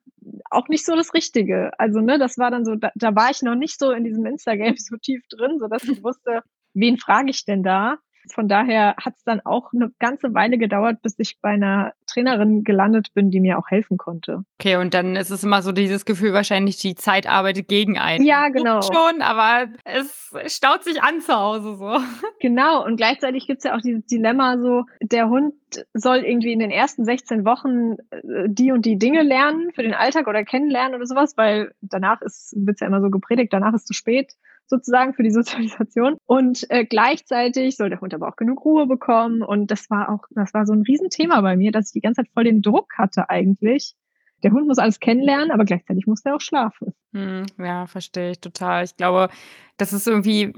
auch 0.50 0.68
nicht 0.68 0.86
so 0.86 0.96
das 0.96 1.14
Richtige. 1.14 1.72
Also, 1.80 2.02
ne, 2.02 2.20
das 2.20 2.38
war 2.38 2.52
dann 2.52 2.66
so, 2.66 2.76
da, 2.76 2.92
da 2.96 3.16
war 3.16 3.32
ich 3.32 3.42
noch 3.42 3.56
nicht 3.56 3.80
so 3.80 3.92
in 3.92 4.04
diesem 4.04 4.26
Instagram 4.26 4.76
so 4.78 4.98
tief 4.98 5.24
drin, 5.30 5.58
so 5.60 5.68
dass 5.68 5.84
ich 5.84 6.04
wusste, 6.04 6.42
wen 6.74 6.98
frage 6.98 7.30
ich 7.30 7.46
denn 7.46 7.64
da? 7.64 7.98
Von 8.32 8.48
daher 8.48 8.96
hat 8.98 9.16
es 9.16 9.24
dann 9.24 9.42
auch 9.44 9.74
eine 9.74 9.92
ganze 10.00 10.34
Weile 10.34 10.58
gedauert, 10.58 11.02
bis 11.02 11.16
ich 11.18 11.40
bei 11.42 11.50
einer 11.50 11.94
Trainerin 12.08 12.64
gelandet 12.64 13.14
bin, 13.14 13.32
die 13.32 13.40
mir 13.40 13.58
auch 13.58 13.70
helfen 13.70 13.98
konnte. 13.98 14.44
Okay, 14.60 14.78
und 14.78 14.94
dann 14.94 15.16
ist 15.16 15.30
es 15.30 15.44
immer 15.44 15.62
so 15.62 15.72
dieses 15.72 16.06
Gefühl, 16.06 16.34
wahrscheinlich 16.34 16.78
die 16.78 16.96
Zeit 16.96 17.28
arbeitet 17.28 17.68
gegen 17.68 17.98
einen. 17.98 18.26
Ja, 18.26 18.50
genau. 18.50 18.82
Schon, 18.94 19.22
aber 19.22 19.68
es 19.84 20.32
staut 20.48 20.84
sich 20.84 21.02
an 21.02 21.22
zu 21.22 21.34
Hause 21.34 21.76
so. 21.76 21.98
Genau, 22.40 22.84
und 22.84 22.98
gleichzeitig 22.98 23.48
gibt 23.48 23.60
es 23.60 23.64
ja 23.64 23.76
auch 23.76 23.82
dieses 23.82 24.06
Dilemma 24.06 24.58
so, 24.58 24.84
der 25.02 25.30
Hund 25.30 25.54
soll 25.94 26.18
irgendwie 26.18 26.52
in 26.52 26.60
den 26.60 26.72
ersten 26.72 27.06
16 27.06 27.46
Wochen 27.46 27.94
äh, 28.12 28.48
die 28.48 28.72
und 28.72 28.86
die 28.86 28.98
Dinge 28.98 29.24
lernen 29.24 29.72
für 29.74 29.84
den 29.84 29.94
Alltag 29.94 30.28
oder 30.28 30.44
kennenlernen 30.44 30.96
oder 30.96 31.06
sowas, 31.06 31.38
weil 31.38 31.74
danach 31.82 32.22
ist, 32.22 32.54
wird 32.58 32.82
ja 32.82 32.88
immer 32.88 33.02
so 33.02 33.10
gepredigt, 33.10 33.54
danach 33.54 33.74
ist 33.74 33.88
zu 33.88 33.94
spät 33.94 34.34
sozusagen 34.68 35.14
für 35.14 35.24
die 35.24 35.32
Sozialisation. 35.32 36.18
Und 36.26 36.66
äh, 36.70 36.86
gleichzeitig 36.86 37.76
soll 37.78 37.90
der 37.90 38.02
Hund 38.02 38.14
aber 38.14 38.28
auch 38.28 38.36
genug 38.36 38.64
Ruhe 38.66 38.88
bekommen. 38.88 39.42
Und 39.42 39.72
das 39.72 39.90
war 39.90 40.10
auch, 40.10 40.26
das 40.32 40.54
war 40.54 40.66
so 40.66 40.74
ein 40.74 40.82
Riesenthema 40.82 41.42
bei 41.42 41.56
mir, 41.56 41.72
dass 41.72 41.88
ich 41.88 41.94
die 41.94 42.02
ganze 42.02 42.22
Zeit 42.22 42.32
voll 42.34 42.46
den 42.46 42.62
Druck 42.62 42.94
hatte 42.98 43.30
eigentlich. 43.30 43.96
Der 44.44 44.52
Hund 44.52 44.68
muss 44.68 44.78
alles 44.78 45.00
kennenlernen, 45.00 45.52
aber 45.52 45.64
gleichzeitig 45.64 46.06
muss 46.06 46.26
er 46.26 46.36
auch 46.36 46.42
schlafen. 46.42 46.94
Hm, 47.14 47.46
ja, 47.58 47.88
verstehe 47.88 48.32
ich 48.32 48.42
total. 48.42 48.84
Ich 48.84 48.98
glaube, 48.98 49.30
das 49.78 49.94
ist 49.94 50.08
irgendwie 50.08 50.54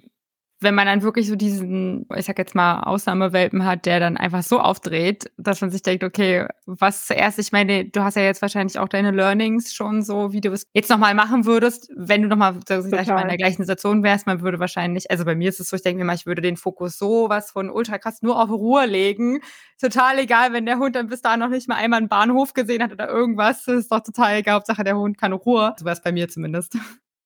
wenn 0.62 0.74
man 0.74 0.86
dann 0.86 1.02
wirklich 1.02 1.28
so 1.28 1.36
diesen, 1.36 2.08
ich 2.16 2.26
sag 2.26 2.38
jetzt 2.38 2.56
mal, 2.56 2.82
Ausnahmewelpen 2.82 3.66
hat, 3.66 3.86
der 3.86 4.00
dann 4.00 4.16
einfach 4.16 4.42
so 4.42 4.60
aufdreht, 4.60 5.30
dass 5.38 5.60
man 5.62 5.70
sich 5.70 5.82
denkt, 5.82 6.04
okay, 6.04 6.48
was 6.66 7.08
zuerst, 7.08 7.40
ich 7.40 7.52
meine, 7.52 7.86
du 7.86 8.04
hast 8.04 8.16
ja 8.16 8.24
jetzt 8.24 8.42
wahrscheinlich 8.42 8.80
auch 8.80 8.88
deine 8.88 9.12
Learnings 9.12 9.74
schon 9.74 10.02
so, 10.02 10.32
wie 10.32 10.42
du 10.42 10.52
es 10.52 10.66
jetzt 10.74 10.90
nochmal 10.90 11.14
machen 11.14 11.46
würdest, 11.46 11.92
wenn 11.96 12.22
du 12.22 12.30
nochmal, 12.30 12.58
sag 12.66 12.86
ich 12.86 13.08
mal, 13.08 13.22
in 13.22 13.28
der 13.28 13.38
gleichen 13.38 13.64
Situation 13.64 14.02
wärst, 14.04 14.28
man 14.28 14.42
würde 14.42 14.60
wahrscheinlich, 14.60 15.12
also 15.12 15.26
bei 15.26 15.36
mir 15.36 15.50
ist 15.50 15.60
es 15.60 15.70
so, 15.70 15.76
ich 15.76 15.84
denke 15.84 16.00
mir 16.00 16.06
mal, 16.06 16.16
ich 16.16 16.26
würde 16.26 16.42
den 16.42 16.58
Fokus 16.58 16.98
so 16.98 17.28
was 17.30 17.52
von 17.52 17.70
ultra 17.70 17.98
krass 17.98 18.22
nur 18.22 18.42
auf 18.42 18.50
Ruhe 18.50 18.86
legen. 18.86 19.42
Total 19.80 20.18
egal, 20.20 20.54
wenn 20.54 20.66
der 20.66 20.78
Hund 20.78 20.96
dann 20.96 21.08
bis 21.08 21.22
dahin 21.22 21.42
noch 21.42 21.50
nicht 21.50 21.68
mal 21.68 21.76
einmal 21.76 22.00
einen 22.00 22.10
Bahnhof 22.10 22.54
gesehen 22.54 22.82
hat 22.82 22.94
oder 22.94 23.10
irgendwas, 23.10 23.68
ist 23.68 23.92
doch 23.92 24.00
total 24.00 24.38
egal, 24.38 24.56
Hauptsache 24.56 24.84
der 24.84 24.98
Hund 24.98 25.18
kann 25.18 25.34
Ruhe. 25.34 25.76
So 25.78 25.86
wäre 25.86 25.96
es 25.96 26.02
bei 26.02 26.14
mir 26.14 26.30
zumindest. 26.30 26.78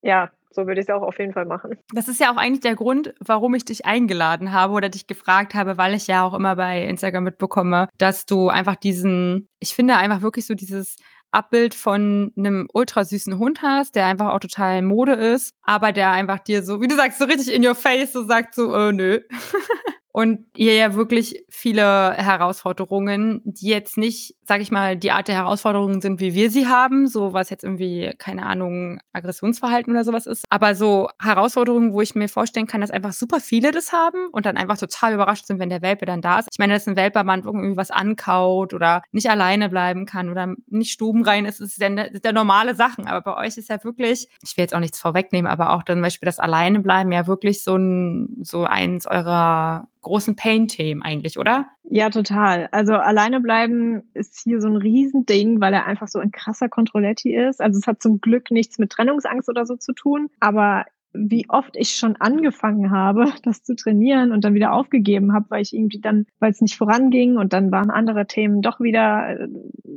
Ja, 0.02 0.32
so 0.52 0.66
würde 0.66 0.82
ich 0.82 0.88
es 0.88 0.94
auch 0.94 1.02
auf 1.02 1.20
jeden 1.20 1.34
Fall 1.34 1.46
machen. 1.46 1.78
Das 1.94 2.08
ist 2.08 2.20
ja 2.20 2.32
auch 2.32 2.38
eigentlich 2.38 2.62
der 2.62 2.76
Grund, 2.76 3.14
warum 3.20 3.54
ich 3.56 3.66
dich 3.66 3.86
eingeladen 3.86 4.52
habe 4.52 4.74
oder 4.74 4.90
dich 4.90 5.08
gefragt 5.08 5.54
habe, 5.54 5.78
weil 5.78 5.94
ich 5.94 6.08
ja 6.08 6.24
auch 6.24 6.34
immer 6.34 6.56
bei 6.56 6.84
Instagram 6.86 7.24
mitbekomme, 7.24 7.90
dass 7.98 8.26
du 8.26 8.50
einfach 8.50 8.76
diesen, 8.76 9.48
ich 9.60 9.76
finde 9.76 9.98
einfach 9.98 10.22
wirklich 10.22 10.48
so 10.48 10.56
dieses 10.56 10.98
Abbild 11.32 11.76
von 11.76 12.32
einem 12.36 12.68
ultra 12.74 13.06
süßen 13.06 13.38
Hund 13.38 13.62
hast, 13.62 13.96
der 13.96 14.08
einfach 14.08 14.34
auch 14.34 14.40
total 14.40 14.82
Mode 14.82 15.14
ist, 15.14 15.54
aber 15.62 15.92
der 15.92 16.12
einfach 16.12 16.40
dir 16.40 16.64
so, 16.64 16.82
wie 16.82 16.88
du 16.88 16.96
sagst, 16.96 17.20
so 17.20 17.26
richtig 17.26 17.54
in 17.54 17.66
your 17.66 17.76
face 17.76 18.14
so 18.14 18.26
sagt 18.26 18.56
so, 18.56 18.74
äh, 18.74 18.92
nö. 18.92 19.20
und 20.12 20.48
ihr 20.56 20.76
ja 20.76 20.96
wirklich 20.96 21.46
viele 21.50 22.14
Herausforderungen, 22.14 23.42
die 23.46 23.68
jetzt 23.68 23.98
nicht, 23.98 24.36
sag 24.50 24.62
ich 24.62 24.72
mal, 24.72 24.98
die 24.98 25.12
Art 25.12 25.28
der 25.28 25.36
Herausforderungen 25.36 26.02
sind, 26.02 26.20
wie 26.20 26.34
wir 26.34 26.50
sie 26.50 26.68
haben, 26.68 27.06
so 27.06 27.34
was 27.34 27.52
jetzt 27.52 27.64
irgendwie, 27.64 28.12
keine 28.18 28.48
Ahnung, 28.48 29.00
Aggressionsverhalten 29.14 29.94
oder 29.94 30.04
sowas 30.04 30.26
ist, 30.26 30.44
aber 30.50 30.74
so 30.74 31.08
Herausforderungen, 31.22 31.94
wo 31.94 32.02
ich 32.02 32.16
mir 32.16 32.28
vorstellen 32.28 32.66
kann, 32.66 32.82
dass 32.82 32.90
einfach 32.90 33.14
super 33.14 33.42
viele 33.42 33.70
das 33.70 33.94
haben 33.94 34.28
und 34.32 34.48
dann 34.48 34.58
einfach 34.58 34.80
total 34.80 35.14
überrascht 35.14 35.46
sind, 35.46 35.60
wenn 35.60 35.70
der 35.70 35.84
Welpe 35.84 36.08
dann 36.08 36.22
da 36.22 36.40
ist. 36.40 36.48
Ich 36.52 36.58
meine, 36.58 36.74
dass 36.74 36.88
ein 36.88 36.96
Welpe 36.96 37.24
man 37.24 37.44
irgendwie 37.44 37.78
was 37.78 37.92
ankaut 37.92 38.74
oder 38.74 39.04
nicht 39.12 39.30
alleine 39.30 39.70
bleiben 39.70 40.08
kann 40.08 40.32
oder 40.32 40.56
nicht 40.68 40.92
stubenrein 40.92 41.46
ist, 41.46 41.62
ist 41.62 41.80
der, 41.80 42.10
der 42.10 42.34
normale 42.34 42.74
Sachen, 42.74 43.08
aber 43.08 43.22
bei 43.22 43.46
euch 43.46 43.56
ist 43.56 43.70
ja 43.70 43.84
wirklich, 43.84 44.30
ich 44.42 44.58
will 44.58 44.64
jetzt 44.64 44.74
auch 44.74 44.80
nichts 44.80 45.00
vorwegnehmen, 45.00 45.52
aber 45.52 45.74
auch 45.74 45.84
dann 45.84 45.98
zum 45.98 46.02
Beispiel 46.02 46.26
das 46.26 46.40
Alleine 46.40 46.80
bleiben 46.80 47.12
ja 47.12 47.28
wirklich 47.28 47.64
so 47.64 47.76
ein, 47.76 48.40
so 48.42 48.64
eins 48.64 49.06
eurer 49.06 49.88
großen 50.02 50.36
Pain-Themen 50.36 51.02
eigentlich, 51.02 51.38
oder? 51.38 51.68
Ja, 51.92 52.12
total. 52.12 52.70
Also 52.72 52.94
alleine 52.94 53.40
bleiben 53.42 54.04
ist 54.14 54.42
hier 54.44 54.62
so 54.62 54.68
ein 54.68 54.76
Riesending, 54.76 55.60
weil 55.60 55.74
er 55.74 55.88
einfach 55.88 56.08
so 56.08 56.20
ein 56.20 56.32
krasser 56.32 56.70
Controletti 56.70 57.36
ist. 57.36 57.62
Also 57.62 57.80
es 57.80 57.88
hat 57.88 58.02
zum 58.02 58.22
Glück 58.22 58.52
nichts 58.52 58.78
mit 58.78 58.92
Trennungsangst 58.92 59.50
oder 59.50 59.66
so 59.66 59.76
zu 59.76 59.94
tun, 59.94 60.30
aber 60.40 60.86
wie 61.14 61.50
oft 61.50 61.76
ich 61.76 61.96
schon 61.96 62.16
angefangen 62.18 62.92
habe, 62.92 63.26
das 63.44 63.64
zu 63.64 63.76
trainieren 63.76 64.32
und 64.32 64.44
dann 64.44 64.54
wieder 64.54 64.74
aufgegeben 64.74 65.34
habe, 65.34 65.48
weil 65.50 65.64
ich 65.64 65.74
irgendwie 65.74 66.00
dann, 66.00 66.28
weil 66.40 66.52
es 66.52 66.62
nicht 66.62 66.78
voranging 66.78 67.38
und 67.38 67.54
dann 67.54 67.72
waren 67.72 67.90
andere 67.90 68.28
Themen 68.28 68.62
doch 68.62 68.80
wieder 68.80 69.40
äh, 69.40 69.48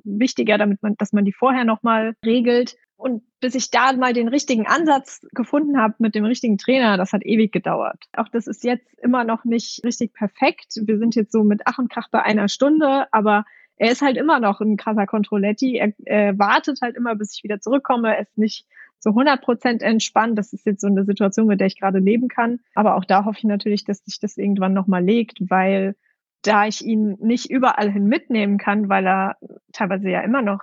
wichtiger, 0.05 0.57
damit 0.57 0.83
man, 0.83 0.95
dass 0.97 1.13
man 1.13 1.27
die 1.27 1.33
vorher 1.33 1.67
nochmal 1.67 2.15
regelt. 2.25 2.77
Und 3.03 3.25
bis 3.41 3.57
ich 3.57 3.73
da 3.73 3.93
mal 3.95 4.13
den 4.13 4.29
richtigen 4.29 4.69
Ansatz 4.69 5.27
gefunden 5.33 5.77
habe 5.77 5.95
mit 5.99 6.15
dem 6.15 6.25
richtigen 6.25 6.57
Trainer, 6.57 6.97
das 6.97 7.13
hat 7.13 7.25
ewig 7.25 7.51
gedauert. 7.51 8.05
Auch 8.17 8.29
das 8.29 8.47
ist 8.47 8.63
jetzt 8.63 8.97
immer 9.01 9.25
noch 9.25 9.45
nicht 9.45 9.83
richtig 9.85 10.15
perfekt. 10.15 10.75
Wir 10.81 10.99
sind 10.99 11.17
jetzt 11.17 11.33
so 11.33 11.43
mit 11.43 11.63
Ach 11.65 11.79
und 11.79 11.91
Krach 11.91 12.09
bei 12.13 12.23
einer 12.23 12.49
Stunde, 12.49 13.13
aber 13.13 13.45
er 13.77 13.91
ist 13.91 14.03
halt 14.03 14.17
immer 14.17 14.39
noch 14.39 14.61
ein 14.61 14.77
krasser 14.77 15.07
Controletti. 15.07 15.79
Er, 15.79 15.93
er 16.05 16.39
wartet 16.39 16.81
halt 16.81 16.95
immer, 16.97 17.17
bis 17.17 17.35
ich 17.35 17.43
wieder 17.43 17.61
zurückkomme. 17.61 18.15
Er 18.15 18.23
ist 18.23 18.39
nicht 18.39 18.69
so 19.01 19.11
100 19.11 19.43
Prozent 19.43 19.83
entspannt. 19.83 20.39
Das 20.39 20.53
ist 20.53 20.65
jetzt 20.65 20.81
so 20.81 20.87
eine 20.87 21.05
Situation, 21.05 21.49
mit 21.49 21.59
der 21.59 21.67
ich 21.67 21.81
gerade 21.81 21.99
leben 21.99 22.29
kann. 22.29 22.61
Aber 22.77 22.95
auch 22.95 23.05
da 23.05 23.25
hoffe 23.25 23.39
ich 23.39 23.45
natürlich, 23.45 23.85
dass 23.85 24.05
sich 24.05 24.21
das 24.21 24.37
irgendwann 24.37 24.75
nochmal 24.75 25.05
legt, 25.05 25.39
weil 25.51 25.97
da 26.43 26.67
ich 26.69 26.85
ihn 26.85 27.17
nicht 27.21 27.51
überall 27.51 27.91
hin 27.91 28.07
mitnehmen 28.07 28.59
kann, 28.59 28.89
weil 28.89 29.05
er 29.07 29.37
teilweise 29.73 30.09
ja 30.09 30.21
immer 30.21 30.43
noch 30.43 30.61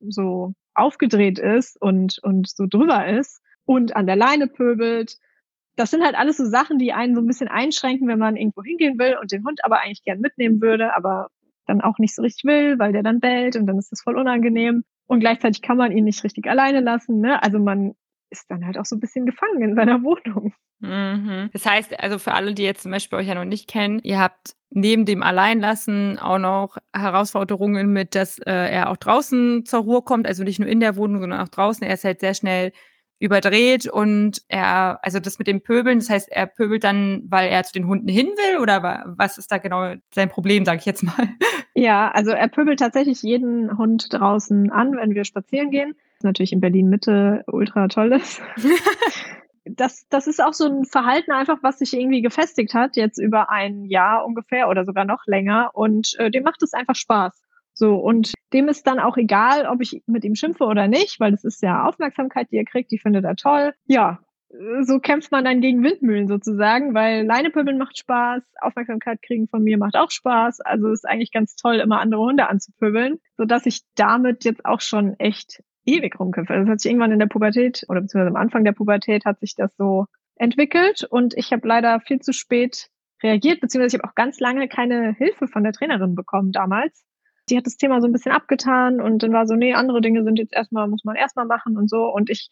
so 0.00 0.52
aufgedreht 0.78 1.38
ist 1.38 1.80
und, 1.80 2.18
und 2.22 2.48
so 2.48 2.66
drüber 2.66 3.06
ist 3.06 3.40
und 3.64 3.96
an 3.96 4.06
der 4.06 4.16
Leine 4.16 4.46
pöbelt. 4.46 5.16
Das 5.76 5.90
sind 5.90 6.04
halt 6.04 6.16
alles 6.16 6.36
so 6.36 6.44
Sachen, 6.44 6.78
die 6.78 6.92
einen 6.92 7.14
so 7.14 7.20
ein 7.20 7.26
bisschen 7.26 7.48
einschränken, 7.48 8.08
wenn 8.08 8.18
man 8.18 8.36
irgendwo 8.36 8.62
hingehen 8.62 8.98
will 8.98 9.16
und 9.20 9.30
den 9.30 9.44
Hund 9.44 9.64
aber 9.64 9.80
eigentlich 9.80 10.02
gern 10.04 10.20
mitnehmen 10.20 10.60
würde, 10.60 10.94
aber 10.94 11.28
dann 11.66 11.80
auch 11.80 11.98
nicht 11.98 12.14
so 12.14 12.22
richtig 12.22 12.44
will, 12.44 12.78
weil 12.78 12.92
der 12.92 13.02
dann 13.02 13.20
bellt 13.20 13.56
und 13.56 13.66
dann 13.66 13.78
ist 13.78 13.92
das 13.92 14.02
voll 14.02 14.18
unangenehm. 14.18 14.84
Und 15.06 15.20
gleichzeitig 15.20 15.62
kann 15.62 15.76
man 15.76 15.92
ihn 15.92 16.04
nicht 16.04 16.24
richtig 16.24 16.46
alleine 16.48 16.80
lassen. 16.80 17.20
Ne? 17.20 17.42
Also 17.42 17.58
man 17.58 17.94
ist 18.30 18.50
dann 18.50 18.64
halt 18.66 18.78
auch 18.78 18.84
so 18.84 18.96
ein 18.96 19.00
bisschen 19.00 19.26
gefangen 19.26 19.62
in 19.62 19.74
seiner 19.74 20.02
Wohnung. 20.02 20.52
Mhm. 20.80 21.50
Das 21.52 21.66
heißt, 21.66 21.98
also 21.98 22.18
für 22.18 22.34
alle, 22.34 22.54
die 22.54 22.62
jetzt 22.62 22.82
zum 22.82 22.92
Beispiel 22.92 23.18
euch 23.18 23.26
ja 23.26 23.34
noch 23.34 23.44
nicht 23.44 23.68
kennen, 23.68 24.00
ihr 24.04 24.18
habt 24.20 24.54
neben 24.70 25.06
dem 25.06 25.22
Alleinlassen 25.22 26.18
auch 26.18 26.38
noch 26.38 26.76
Herausforderungen 26.94 27.92
mit, 27.92 28.14
dass 28.14 28.38
äh, 28.38 28.52
er 28.52 28.90
auch 28.90 28.96
draußen 28.96 29.64
zur 29.64 29.80
Ruhe 29.80 30.02
kommt, 30.02 30.26
also 30.26 30.44
nicht 30.44 30.58
nur 30.58 30.68
in 30.68 30.80
der 30.80 30.96
Wohnung, 30.96 31.20
sondern 31.20 31.40
auch 31.40 31.48
draußen. 31.48 31.86
Er 31.86 31.94
ist 31.94 32.04
halt 32.04 32.20
sehr 32.20 32.34
schnell 32.34 32.72
überdreht 33.20 33.88
und 33.88 34.42
er, 34.48 35.00
also 35.02 35.18
das 35.18 35.38
mit 35.38 35.48
dem 35.48 35.60
Pöbeln, 35.60 35.98
das 35.98 36.10
heißt, 36.10 36.30
er 36.30 36.46
pöbelt 36.46 36.84
dann, 36.84 37.24
weil 37.28 37.48
er 37.48 37.64
zu 37.64 37.72
den 37.72 37.88
Hunden 37.88 38.08
hin 38.08 38.26
will 38.26 38.58
oder 38.60 39.04
was 39.16 39.38
ist 39.38 39.50
da 39.50 39.58
genau 39.58 39.94
sein 40.14 40.28
Problem, 40.28 40.64
sage 40.64 40.78
ich 40.78 40.86
jetzt 40.86 41.02
mal? 41.02 41.28
Ja, 41.74 42.10
also 42.10 42.32
er 42.32 42.48
pöbelt 42.48 42.80
tatsächlich 42.80 43.22
jeden 43.22 43.78
Hund 43.78 44.12
draußen 44.12 44.70
an, 44.72 44.96
wenn 44.96 45.14
wir 45.14 45.24
spazieren 45.24 45.70
gehen. 45.70 45.94
Natürlich 46.22 46.52
in 46.52 46.60
Berlin 46.60 46.88
Mitte 46.88 47.44
ultra 47.46 47.88
toll 47.88 48.12
ist. 48.12 48.40
das, 49.64 50.06
das 50.08 50.26
ist 50.26 50.42
auch 50.42 50.52
so 50.52 50.66
ein 50.66 50.84
Verhalten 50.84 51.32
einfach, 51.32 51.58
was 51.62 51.78
sich 51.78 51.94
irgendwie 51.94 52.22
gefestigt 52.22 52.74
hat, 52.74 52.96
jetzt 52.96 53.18
über 53.18 53.50
ein 53.50 53.84
Jahr 53.84 54.24
ungefähr 54.24 54.68
oder 54.68 54.84
sogar 54.84 55.04
noch 55.04 55.26
länger. 55.26 55.70
Und 55.74 56.14
äh, 56.18 56.30
dem 56.30 56.42
macht 56.42 56.62
es 56.62 56.72
einfach 56.72 56.96
Spaß. 56.96 57.40
So, 57.74 57.94
und 57.94 58.32
dem 58.52 58.68
ist 58.68 58.86
dann 58.88 58.98
auch 58.98 59.16
egal, 59.16 59.66
ob 59.66 59.80
ich 59.80 60.02
mit 60.06 60.24
ihm 60.24 60.34
schimpfe 60.34 60.64
oder 60.64 60.88
nicht, 60.88 61.20
weil 61.20 61.30
das 61.30 61.44
ist 61.44 61.62
ja 61.62 61.84
Aufmerksamkeit, 61.84 62.50
die 62.50 62.56
er 62.56 62.64
kriegt, 62.64 62.90
die 62.90 62.98
findet 62.98 63.24
er 63.24 63.36
toll. 63.36 63.72
Ja, 63.86 64.18
so 64.82 64.98
kämpft 64.98 65.30
man 65.30 65.44
dann 65.44 65.60
gegen 65.60 65.82
Windmühlen 65.82 66.26
sozusagen, 66.26 66.94
weil 66.94 67.24
Leinepöbeln 67.24 67.78
macht 67.78 67.98
Spaß, 67.98 68.42
Aufmerksamkeit 68.60 69.20
kriegen 69.22 69.46
von 69.46 69.62
mir 69.62 69.76
macht 69.76 69.96
auch 69.96 70.10
Spaß. 70.10 70.60
Also 70.60 70.90
ist 70.90 71.06
eigentlich 71.06 71.32
ganz 71.32 71.54
toll, 71.54 71.76
immer 71.76 72.00
andere 72.00 72.22
Hunde 72.22 72.48
anzupöbeln, 72.48 73.18
sodass 73.36 73.66
ich 73.66 73.82
damit 73.94 74.44
jetzt 74.44 74.64
auch 74.64 74.80
schon 74.80 75.14
echt 75.18 75.62
ewig 75.88 76.20
rumkämpfe. 76.20 76.52
Also 76.52 76.66
das 76.66 76.72
hat 76.72 76.80
sich 76.80 76.90
irgendwann 76.90 77.12
in 77.12 77.18
der 77.18 77.26
Pubertät 77.26 77.84
oder 77.88 78.00
beziehungsweise 78.00 78.36
am 78.36 78.40
Anfang 78.40 78.64
der 78.64 78.72
Pubertät 78.72 79.24
hat 79.24 79.40
sich 79.40 79.54
das 79.54 79.74
so 79.76 80.06
entwickelt 80.36 81.04
und 81.10 81.36
ich 81.36 81.52
habe 81.52 81.66
leider 81.66 82.00
viel 82.00 82.20
zu 82.20 82.32
spät 82.32 82.90
reagiert, 83.22 83.60
beziehungsweise 83.60 83.96
ich 83.96 84.02
habe 84.02 84.08
auch 84.08 84.14
ganz 84.14 84.38
lange 84.38 84.68
keine 84.68 85.14
Hilfe 85.14 85.48
von 85.48 85.64
der 85.64 85.72
Trainerin 85.72 86.14
bekommen 86.14 86.52
damals. 86.52 87.04
Die 87.48 87.56
hat 87.56 87.66
das 87.66 87.76
Thema 87.76 88.00
so 88.00 88.06
ein 88.06 88.12
bisschen 88.12 88.32
abgetan 88.32 89.00
und 89.00 89.22
dann 89.22 89.32
war 89.32 89.46
so, 89.46 89.54
nee, 89.54 89.74
andere 89.74 90.00
Dinge 90.00 90.22
sind 90.22 90.38
jetzt 90.38 90.54
erstmal, 90.54 90.86
muss 90.86 91.04
man 91.04 91.16
erstmal 91.16 91.46
machen 91.46 91.76
und 91.76 91.88
so. 91.88 92.04
Und 92.04 92.30
ich 92.30 92.50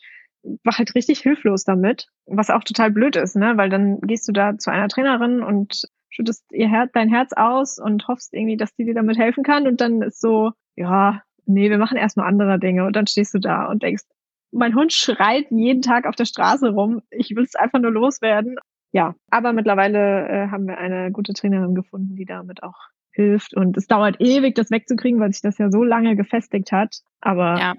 war 0.65 0.79
halt 0.79 0.95
richtig 0.95 1.21
hilflos 1.21 1.65
damit, 1.65 2.09
was 2.25 2.51
auch 2.51 2.65
total 2.65 2.91
blöd 2.91 3.17
ist, 3.17 3.37
ne? 3.37 3.57
Weil 3.57 3.69
dann 3.69 4.01
gehst 4.01 4.27
du 4.27 4.33
da 4.33 4.57
zu 4.57 4.71
einer 4.71 4.89
Trainerin 4.89 5.43
und 5.43 5.83
schüttest 6.09 6.51
ihr 6.53 6.69
Herz, 6.69 6.91
dein 6.95 7.11
Herz 7.11 7.33
aus 7.35 7.79
und 7.79 8.09
hoffst 8.09 8.33
irgendwie, 8.33 8.57
dass 8.57 8.75
die 8.75 8.85
dir 8.85 8.95
damit 8.95 9.19
helfen 9.19 9.45
kann. 9.45 9.67
Und 9.67 9.81
dann 9.81 10.03
ist 10.03 10.21
so, 10.21 10.53
ja, 10.77 11.23
nee, 11.47 11.71
wir 11.71 11.79
machen 11.79 11.97
erstmal 11.97 12.29
andere 12.29 12.59
Dinge. 12.59 12.85
Und 12.85 12.95
dann 12.95 13.07
stehst 13.07 13.35
du 13.35 13.39
da 13.39 13.67
und 13.67 13.83
denkst, 13.83 14.05
mein 14.53 14.75
Hund 14.75 14.93
schreit 14.93 15.47
jeden 15.51 15.83
Tag 15.83 16.07
auf 16.07 16.17
der 16.17 16.25
Straße 16.25 16.71
rum. 16.71 17.03
Ich 17.11 17.35
will 17.35 17.45
es 17.45 17.55
einfach 17.55 17.81
nur 17.81 17.91
loswerden. 17.91 18.57
Ja, 18.93 19.15
aber 19.31 19.53
mittlerweile 19.53 20.29
äh, 20.29 20.49
haben 20.49 20.67
wir 20.67 20.79
eine 20.79 21.11
gute 21.11 21.33
Trainerin 21.33 21.75
gefunden, 21.75 22.17
die 22.17 22.25
damit 22.25 22.63
auch 22.63 22.79
hilft. 23.13 23.55
Und 23.55 23.77
es 23.77 23.87
dauert 23.87 24.21
ewig, 24.21 24.55
das 24.55 24.71
wegzukriegen, 24.71 25.21
weil 25.21 25.33
sich 25.33 25.43
das 25.43 25.59
ja 25.59 25.71
so 25.71 25.83
lange 25.83 26.17
gefestigt 26.17 26.73
hat. 26.73 27.01
Aber 27.21 27.59
ja, 27.59 27.75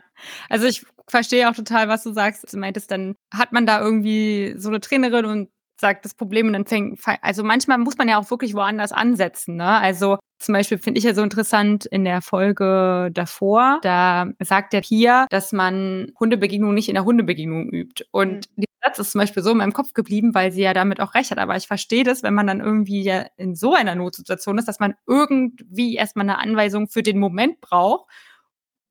also 0.50 0.68
ich 0.68 0.86
verstehe 1.08 1.50
auch 1.50 1.56
total, 1.56 1.88
was 1.88 2.04
du 2.04 2.12
sagst. 2.12 2.52
Du 2.52 2.58
meintest, 2.58 2.92
dann 2.92 3.16
hat 3.34 3.54
man 3.54 3.66
da 3.66 3.80
irgendwie 3.80 4.56
so 4.58 4.70
eine 4.70 4.80
Trainerin 4.80 5.26
und 5.26 5.50
sagt 5.80 6.06
das 6.06 6.14
Problem 6.14 6.48
und 6.48 6.54
dann 6.54 6.66
fängt, 6.66 7.00
also 7.22 7.44
manchmal 7.44 7.78
muss 7.78 7.98
man 7.98 8.10
ja 8.10 8.18
auch 8.18 8.30
wirklich 8.32 8.54
woanders 8.54 8.92
ansetzen. 8.92 9.56
Ne? 9.56 9.68
Also 9.68 10.18
zum 10.40 10.54
Beispiel 10.54 10.78
finde 10.78 11.00
ich 11.00 11.04
ja 11.04 11.14
so 11.14 11.24
interessant 11.24 11.86
in 11.86 12.04
der 12.04 12.22
Folge 12.22 13.10
davor, 13.14 13.80
da 13.82 14.28
sagt 14.40 14.74
der 14.74 14.82
Pia, 14.82 15.26
dass 15.30 15.52
man 15.52 16.12
Hundebegegnung 16.20 16.74
nicht 16.74 16.90
in 16.90 16.96
der 16.96 17.06
Hundebegegnung 17.06 17.70
übt. 17.70 18.06
Und 18.12 18.48
mhm. 18.56 18.62
dieser 18.62 18.68
Satz 18.86 19.00
ist 19.00 19.12
zum 19.12 19.20
Beispiel 19.20 19.44
so 19.44 19.52
in 19.52 19.58
meinem 19.58 19.74
Kopf 19.74 19.94
geblieben, 19.94 20.36
weil 20.36 20.52
sie 20.52 20.62
ja 20.62 20.74
damit 20.74 21.00
auch 21.00 21.16
recht 21.16 21.32
hat. 21.32 21.40
Aber 21.40 21.56
ich 21.56 21.68
verstehe 21.68 22.04
das, 22.04 22.22
wenn 22.24 22.34
man 22.34 22.48
dann 22.48 22.60
irgendwie 22.60 23.02
ja 23.02 23.26
in 23.38 23.56
so 23.56 23.74
einer 23.74 23.96
Notsituation 23.96 24.58
ist, 24.58 24.68
dass 24.68 24.80
man 24.80 24.96
irgendwie 25.08 25.96
erstmal 25.96 26.30
eine 26.30 26.40
Anweisung 26.40 26.88
für 26.88 27.04
den 27.04 27.20
Moment 27.20 27.62
braucht, 27.62 28.10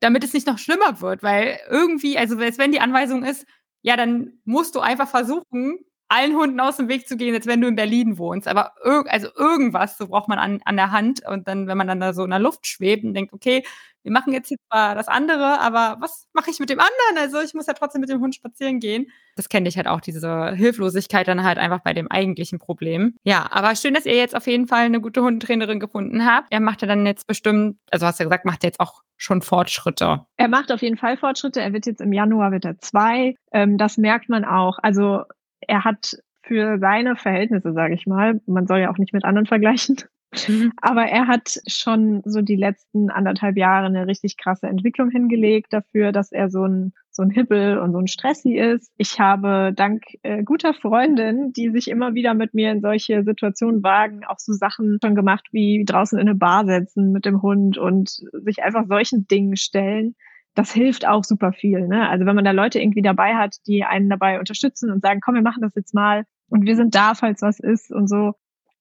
damit 0.01 0.25
es 0.25 0.35
nicht 0.35 0.47
noch 0.47 0.59
schlimmer 0.59 1.01
wird. 1.01 1.23
Weil 1.23 1.59
irgendwie, 1.69 2.19
also 2.19 2.39
wenn 2.39 2.73
die 2.73 2.81
Anweisung 2.81 3.25
ist, 3.25 3.47
ja, 3.83 3.97
dann 3.97 4.33
musst 4.45 4.75
du 4.75 4.81
einfach 4.81 5.09
versuchen, 5.09 5.79
allen 6.09 6.37
Hunden 6.37 6.61
aus 6.61 6.77
dem 6.77 6.89
Weg 6.89 7.09
zu 7.09 7.17
gehen, 7.17 7.35
als 7.35 7.47
wenn 7.47 7.61
du 7.61 7.69
in 7.69 7.77
Berlin 7.77 8.19
wohnst. 8.19 8.49
Aber 8.49 8.73
irg 8.85 9.11
also 9.11 9.29
irgendwas, 9.37 9.99
so 9.99 10.09
braucht 10.09 10.29
man 10.29 10.39
an, 10.39 10.61
an 10.65 10.77
der 10.77 10.93
Hand. 10.93 11.27
Und 11.27 11.49
dann, 11.49 11.67
wenn 11.67 11.79
man 11.79 11.87
dann 11.87 12.01
da 12.01 12.13
so 12.13 12.25
in 12.25 12.31
der 12.31 12.39
Luft 12.39 12.67
schwebt 12.67 13.05
und 13.05 13.15
denkt, 13.15 13.33
okay, 13.33 13.65
wir 14.07 14.13
machen 14.13 14.33
jetzt 14.33 14.47
hier 14.47 14.59
zwar 14.71 14.95
das 14.95 15.09
andere, 15.09 15.61
aber 15.61 15.97
was 15.99 16.29
mache 16.33 16.49
ich 16.49 16.61
mit 16.61 16.71
dem 16.71 16.79
anderen? 16.79 17.19
Also 17.19 17.41
ich 17.41 17.55
muss 17.55 17.67
ja 17.67 17.73
trotzdem 17.73 18.01
mit 18.01 18.09
dem 18.09 18.21
Hund 18.21 18.37
spazieren 18.37 18.79
gehen. 18.79 19.11
Das 19.35 19.49
kenne 19.49 19.69
ich 19.69 19.77
halt 19.77 19.89
auch, 19.89 20.01
diese 20.01 20.53
Hilflosigkeit 20.53 21.27
dann 21.27 21.43
halt 21.43 21.59
einfach 21.59 21.81
bei 21.81 21.93
dem 21.93 22.09
eigentlichen 22.09 22.61
Problem. 22.61 23.17
Ja, 23.25 23.49
aber 23.51 23.75
schön, 23.75 23.95
dass 23.95 24.07
ihr 24.07 24.15
jetzt 24.15 24.37
auf 24.37 24.47
jeden 24.47 24.69
Fall 24.69 24.85
eine 24.85 25.01
gute 25.01 25.23
Hundetrainerin 25.23 25.81
gefunden 25.81 26.25
habt. 26.25 26.47
Er 26.53 26.61
macht 26.61 26.83
ja 26.83 26.89
dann 26.89 27.05
jetzt 27.05 27.27
bestimmt, 27.27 27.79
also 27.91 28.07
hast 28.07 28.21
du 28.21 28.23
ja 28.23 28.29
gesagt, 28.29 28.45
macht 28.45 28.63
er 28.63 28.69
jetzt 28.69 28.79
auch 28.79 29.03
schon 29.17 29.43
Fortschritte. 29.43 30.25
Er 30.37 30.49
macht 30.49 30.71
auf 30.71 30.83
jeden 30.83 30.97
Fall 30.97 31.17
Fortschritte. 31.17 31.61
Er 31.61 31.73
wird 31.73 31.87
jetzt 31.87 32.01
im 32.01 32.13
Januar 32.13 32.53
wird 32.53 32.65
er 32.65 32.79
zwei. 32.79 33.35
Ähm, 33.51 33.77
das 33.77 33.97
merkt 33.97 34.29
man 34.29 34.45
auch. 34.45 34.79
Also 34.83 35.25
er 35.61 35.85
hat 35.85 36.17
für 36.43 36.79
seine 36.79 37.17
Verhältnisse, 37.17 37.73
sage 37.73 37.95
ich 37.95 38.07
mal, 38.07 38.41
man 38.47 38.67
soll 38.67 38.79
ja 38.79 38.91
auch 38.91 38.99
nicht 38.99 39.13
mit 39.13 39.25
anderen 39.25 39.47
vergleichen, 39.47 39.97
mhm. 40.47 40.73
aber 40.81 41.05
er 41.07 41.27
hat 41.27 41.59
schon 41.67 42.23
so 42.25 42.41
die 42.41 42.57
letzten 42.57 43.11
anderthalb 43.11 43.57
Jahre 43.57 43.87
eine 43.87 44.07
richtig 44.07 44.37
krasse 44.37 44.69
Entwicklung 44.69 45.11
hingelegt 45.11 45.73
dafür, 45.73 46.13
dass 46.13 46.33
er 46.33 46.51
so 46.51 46.65
ein 46.65 46.93
so 47.17 47.23
ein 47.23 47.31
Hibbel 47.31 47.79
und 47.79 47.93
so 47.93 47.99
ein 47.99 48.09
Stressi 48.09 48.59
ist. 48.59 48.93
Ich 48.99 49.19
habe 49.19 49.73
dank 49.75 50.05
äh, 50.23 50.45
guter 50.45 50.75
Freundin, 50.75 51.51
die 51.53 51.71
sich 51.71 51.89
immer 51.89 52.15
wieder 52.15 52.35
mit 52.35 52.53
mir 52.53 52.71
in 52.71 52.83
solche 52.83 53.25
Situationen 53.25 53.83
wagen, 53.83 54.25
auch 54.27 54.39
so 54.39 54.53
Sachen 54.53 54.99
schon 55.03 55.15
gemacht 55.15 55.49
wie 55.51 55.85
draußen 55.87 56.19
in 56.19 56.29
eine 56.29 56.39
Bar 56.39 56.67
setzen 56.67 57.13
mit 57.13 57.25
dem 57.25 57.41
Hund 57.41 57.79
und 57.79 58.23
sich 58.33 58.63
einfach 58.63 58.87
solchen 58.87 59.27
Dingen 59.27 59.57
stellen 59.57 60.15
das 60.57 60.73
hilft 60.73 61.07
auch 61.07 61.23
super 61.23 61.53
viel. 61.53 61.87
Ne? 61.87 62.09
Also 62.09 62.25
wenn 62.25 62.35
man 62.35 62.45
da 62.45 62.51
Leute 62.51 62.81
irgendwie 62.81 63.03
dabei 63.03 63.37
hat, 63.37 63.57
die 63.67 63.85
einen 63.85 64.09
dabei 64.09 64.39
unterstützen 64.39 64.91
und 64.91 65.03
sagen, 65.03 65.21
komm, 65.21 65.35
wir 65.35 65.43
machen 65.43 65.63
das 65.63 65.75
jetzt 65.75 65.95
mal 65.95 66.25
und 66.49 66.65
wir 66.67 66.77
sind 66.77 66.95
da, 66.95 67.15
falls 67.15 67.43
was 67.43 67.61
ist 67.61 67.93
und 67.93 68.09
so, 68.09 68.33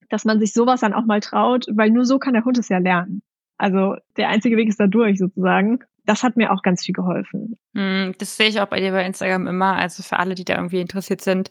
dass 0.10 0.24
man 0.24 0.40
sich 0.40 0.54
sowas 0.54 0.80
dann 0.80 0.94
auch 0.94 1.06
mal 1.06 1.20
traut, 1.20 1.66
weil 1.70 1.92
nur 1.92 2.06
so 2.06 2.18
kann 2.18 2.34
der 2.34 2.46
Hund 2.46 2.58
es 2.58 2.70
ja 2.70 2.78
lernen. 2.78 3.22
Also 3.58 3.96
der 4.16 4.30
einzige 4.30 4.56
Weg 4.56 4.70
ist 4.70 4.80
da 4.80 4.88
durch 4.88 5.20
sozusagen. 5.20 5.80
Das 6.06 6.24
hat 6.24 6.38
mir 6.38 6.54
auch 6.54 6.62
ganz 6.62 6.86
viel 6.86 6.94
geholfen. 6.94 7.58
Hm, 7.76 8.14
das 8.20 8.38
sehe 8.38 8.48
ich 8.48 8.62
auch 8.62 8.68
bei 8.68 8.80
dir 8.80 8.92
bei 8.92 9.06
Instagram 9.06 9.48
immer. 9.48 9.76
Also 9.76 10.02
für 10.02 10.18
alle, 10.18 10.36
die 10.36 10.46
da 10.46 10.56
irgendwie 10.56 10.80
interessiert 10.80 11.22
sind. 11.22 11.50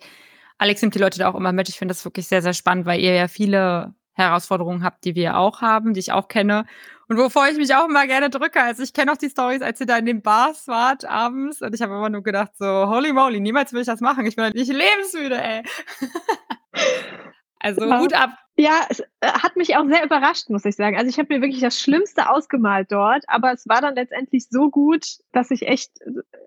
Alex 0.56 0.80
nimmt 0.80 0.94
die 0.94 1.00
Leute 1.00 1.18
da 1.18 1.28
auch 1.28 1.34
immer 1.34 1.52
mit. 1.52 1.68
Ich 1.68 1.76
finde 1.76 1.92
das 1.92 2.04
wirklich 2.04 2.28
sehr, 2.28 2.40
sehr 2.40 2.54
spannend, 2.54 2.86
weil 2.86 3.00
ihr 3.00 3.12
ja 3.12 3.28
viele 3.28 3.94
Herausforderungen 4.14 4.82
habt, 4.84 5.04
die 5.04 5.14
wir 5.14 5.36
auch 5.36 5.60
haben, 5.60 5.92
die 5.92 6.00
ich 6.00 6.12
auch 6.12 6.28
kenne. 6.28 6.64
Und 7.08 7.18
wovor 7.18 7.48
ich 7.48 7.56
mich 7.56 7.74
auch 7.74 7.88
immer 7.88 8.06
gerne 8.06 8.30
drücke. 8.30 8.62
Also 8.62 8.82
ich 8.82 8.92
kenne 8.92 9.12
auch 9.12 9.16
die 9.16 9.28
Stories, 9.28 9.60
als 9.60 9.80
ihr 9.80 9.86
da 9.86 9.98
in 9.98 10.06
den 10.06 10.22
Bars 10.22 10.66
wart 10.68 11.04
abends 11.04 11.60
und 11.60 11.74
ich 11.74 11.82
habe 11.82 11.94
immer 11.94 12.08
nur 12.08 12.22
gedacht 12.22 12.52
so, 12.56 12.64
holy 12.64 13.12
moly, 13.12 13.40
niemals 13.40 13.72
will 13.72 13.80
ich 13.80 13.86
das 13.86 14.00
machen. 14.00 14.24
Ich 14.26 14.36
bin 14.36 14.44
halt 14.44 14.54
nicht 14.54 14.72
lebensmüde, 14.72 15.42
ey. 15.42 15.62
also 17.58 17.84
ja. 17.84 18.00
Hut 18.00 18.14
ab. 18.14 18.38
Ja, 18.56 18.86
es 18.88 19.00
äh, 19.00 19.04
hat 19.20 19.56
mich 19.56 19.76
auch 19.76 19.84
sehr 19.86 20.04
überrascht, 20.04 20.48
muss 20.48 20.64
ich 20.64 20.76
sagen. 20.76 20.96
Also 20.96 21.08
ich 21.08 21.18
habe 21.18 21.34
mir 21.34 21.42
wirklich 21.42 21.60
das 21.60 21.80
Schlimmste 21.80 22.30
ausgemalt 22.30 22.92
dort, 22.92 23.24
aber 23.26 23.52
es 23.52 23.68
war 23.68 23.80
dann 23.80 23.96
letztendlich 23.96 24.46
so 24.48 24.70
gut, 24.70 25.04
dass 25.32 25.50
ich 25.50 25.66
echt, 25.66 25.90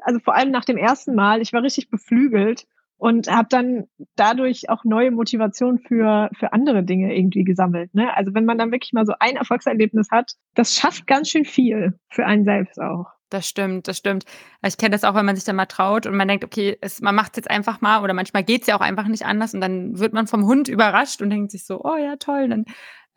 also 0.01 0.19
vor 0.19 0.33
allem 0.33 0.51
nach 0.51 0.63
dem 0.63 0.77
ersten 0.77 1.15
Mal, 1.15 1.41
ich 1.41 1.51
war 1.51 1.61
richtig 1.61 1.89
beflügelt 1.89 2.65
und 2.97 3.29
habe 3.29 3.47
dann 3.49 3.85
dadurch 4.15 4.69
auch 4.69 4.83
neue 4.83 5.11
Motivation 5.11 5.79
für 5.79 6.29
für 6.37 6.53
andere 6.53 6.83
Dinge 6.83 7.15
irgendwie 7.15 7.43
gesammelt. 7.43 7.93
Ne? 7.93 8.15
Also 8.15 8.33
wenn 8.33 8.45
man 8.45 8.57
dann 8.57 8.71
wirklich 8.71 8.93
mal 8.93 9.05
so 9.05 9.13
ein 9.19 9.35
Erfolgserlebnis 9.35 10.09
hat, 10.11 10.33
das 10.55 10.75
schafft 10.75 11.07
ganz 11.07 11.29
schön 11.29 11.45
viel 11.45 11.99
für 12.09 12.25
einen 12.25 12.43
selbst 12.43 12.79
auch. 12.79 13.05
Das 13.29 13.47
stimmt, 13.47 13.89
das 13.89 13.97
stimmt. 13.97 14.23
Ich 14.65 14.77
kenne 14.77 14.91
das 14.91 15.03
auch, 15.03 15.13
wenn 15.13 15.25
man 15.25 15.35
sich 15.35 15.43
dann 15.43 15.57
mal 15.57 15.65
traut 15.65 16.05
und 16.05 16.15
man 16.15 16.29
denkt, 16.29 16.45
okay, 16.45 16.77
es, 16.79 17.01
man 17.01 17.13
macht 17.13 17.33
es 17.33 17.37
jetzt 17.37 17.51
einfach 17.51 17.81
mal 17.81 18.01
oder 18.01 18.13
manchmal 18.13 18.43
geht 18.43 18.61
es 18.61 18.67
ja 18.67 18.77
auch 18.77 18.81
einfach 18.81 19.07
nicht 19.07 19.25
anders 19.25 19.53
und 19.53 19.59
dann 19.59 19.99
wird 19.99 20.13
man 20.13 20.27
vom 20.27 20.45
Hund 20.45 20.69
überrascht 20.69 21.21
und 21.21 21.29
denkt 21.29 21.51
sich 21.51 21.65
so, 21.65 21.83
oh 21.83 21.97
ja, 21.97 22.15
toll, 22.15 22.47
dann 22.47 22.65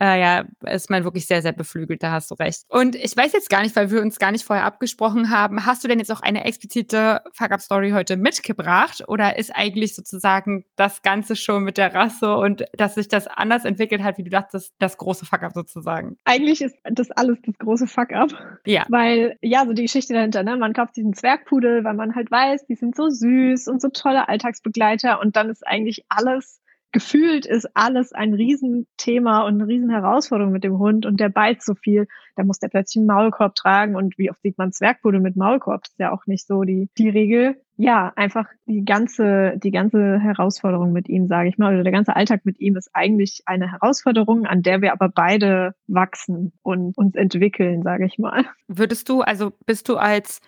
äh, 0.00 0.20
ja, 0.20 0.44
ist 0.66 0.90
man 0.90 1.04
wirklich 1.04 1.26
sehr, 1.26 1.42
sehr 1.42 1.52
beflügelt, 1.52 2.02
da 2.02 2.12
hast 2.12 2.30
du 2.30 2.34
recht. 2.34 2.62
Und 2.68 2.96
ich 2.96 3.16
weiß 3.16 3.32
jetzt 3.32 3.50
gar 3.50 3.62
nicht, 3.62 3.76
weil 3.76 3.90
wir 3.90 4.00
uns 4.00 4.18
gar 4.18 4.32
nicht 4.32 4.44
vorher 4.44 4.64
abgesprochen 4.64 5.30
haben, 5.30 5.66
hast 5.66 5.84
du 5.84 5.88
denn 5.88 5.98
jetzt 5.98 6.10
auch 6.10 6.22
eine 6.22 6.44
explizite 6.44 7.22
Fuck-Up-Story 7.32 7.90
heute 7.90 8.16
mitgebracht 8.16 9.04
oder 9.06 9.38
ist 9.38 9.54
eigentlich 9.54 9.94
sozusagen 9.94 10.64
das 10.76 11.02
Ganze 11.02 11.36
schon 11.36 11.64
mit 11.64 11.76
der 11.76 11.94
Rasse 11.94 12.34
und 12.34 12.64
dass 12.72 12.94
sich 12.94 13.08
das 13.08 13.26
anders 13.26 13.64
entwickelt 13.64 14.02
hat, 14.02 14.18
wie 14.18 14.24
du 14.24 14.30
dachtest, 14.30 14.72
das 14.78 14.96
große 14.96 15.26
Fuck-Up 15.26 15.52
sozusagen? 15.52 16.16
Eigentlich 16.24 16.62
ist 16.62 16.76
das 16.84 17.10
alles 17.10 17.38
das 17.44 17.58
große 17.58 17.86
Fuck-Up. 17.86 18.30
Ja. 18.64 18.84
Weil, 18.88 19.36
ja, 19.42 19.66
so 19.66 19.72
die 19.72 19.82
Geschichte 19.82 20.14
dahinter, 20.14 20.42
ne? 20.42 20.56
Man 20.56 20.72
kauft 20.72 20.96
diesen 20.96 21.14
Zwergpudel, 21.14 21.84
weil 21.84 21.94
man 21.94 22.14
halt 22.14 22.30
weiß, 22.30 22.66
die 22.66 22.74
sind 22.74 22.96
so 22.96 23.08
süß 23.08 23.68
und 23.68 23.82
so 23.82 23.88
tolle 23.88 24.28
Alltagsbegleiter 24.28 25.20
und 25.20 25.36
dann 25.36 25.50
ist 25.50 25.66
eigentlich 25.66 26.04
alles 26.08 26.59
gefühlt 26.92 27.46
ist 27.46 27.68
alles 27.74 28.12
ein 28.12 28.34
Riesenthema 28.34 29.42
und 29.46 29.54
eine 29.54 29.68
Riesenherausforderung 29.68 30.52
mit 30.52 30.64
dem 30.64 30.78
Hund 30.78 31.06
und 31.06 31.20
der 31.20 31.28
beißt 31.28 31.64
so 31.64 31.74
viel. 31.74 32.08
Da 32.36 32.44
muss 32.44 32.58
der 32.58 32.68
plötzlich 32.68 33.00
einen 33.00 33.06
Maulkorb 33.06 33.54
tragen 33.54 33.96
und 33.96 34.18
wie 34.18 34.30
oft 34.30 34.42
sieht 34.42 34.58
man 34.58 34.72
Zwergpudel 34.72 35.20
mit 35.20 35.36
Maulkorb? 35.36 35.82
Das 35.84 35.92
ist 35.92 35.98
ja 35.98 36.12
auch 36.12 36.26
nicht 36.26 36.46
so 36.46 36.62
die, 36.62 36.88
die 36.98 37.08
Regel. 37.08 37.60
Ja, 37.76 38.12
einfach 38.16 38.46
die 38.66 38.84
ganze, 38.84 39.54
die 39.56 39.70
ganze 39.70 40.18
Herausforderung 40.18 40.92
mit 40.92 41.08
ihm, 41.08 41.28
sage 41.28 41.48
ich 41.48 41.56
mal, 41.56 41.72
oder 41.72 41.82
der 41.82 41.92
ganze 41.92 42.14
Alltag 42.14 42.44
mit 42.44 42.60
ihm 42.60 42.76
ist 42.76 42.90
eigentlich 42.92 43.42
eine 43.46 43.70
Herausforderung, 43.70 44.44
an 44.44 44.62
der 44.62 44.82
wir 44.82 44.92
aber 44.92 45.08
beide 45.08 45.74
wachsen 45.86 46.52
und 46.62 46.96
uns 46.98 47.14
entwickeln, 47.14 47.82
sage 47.82 48.04
ich 48.04 48.18
mal. 48.18 48.44
Würdest 48.68 49.08
du, 49.08 49.22
also 49.22 49.52
bist 49.64 49.88
du 49.88 49.96
als 49.96 50.40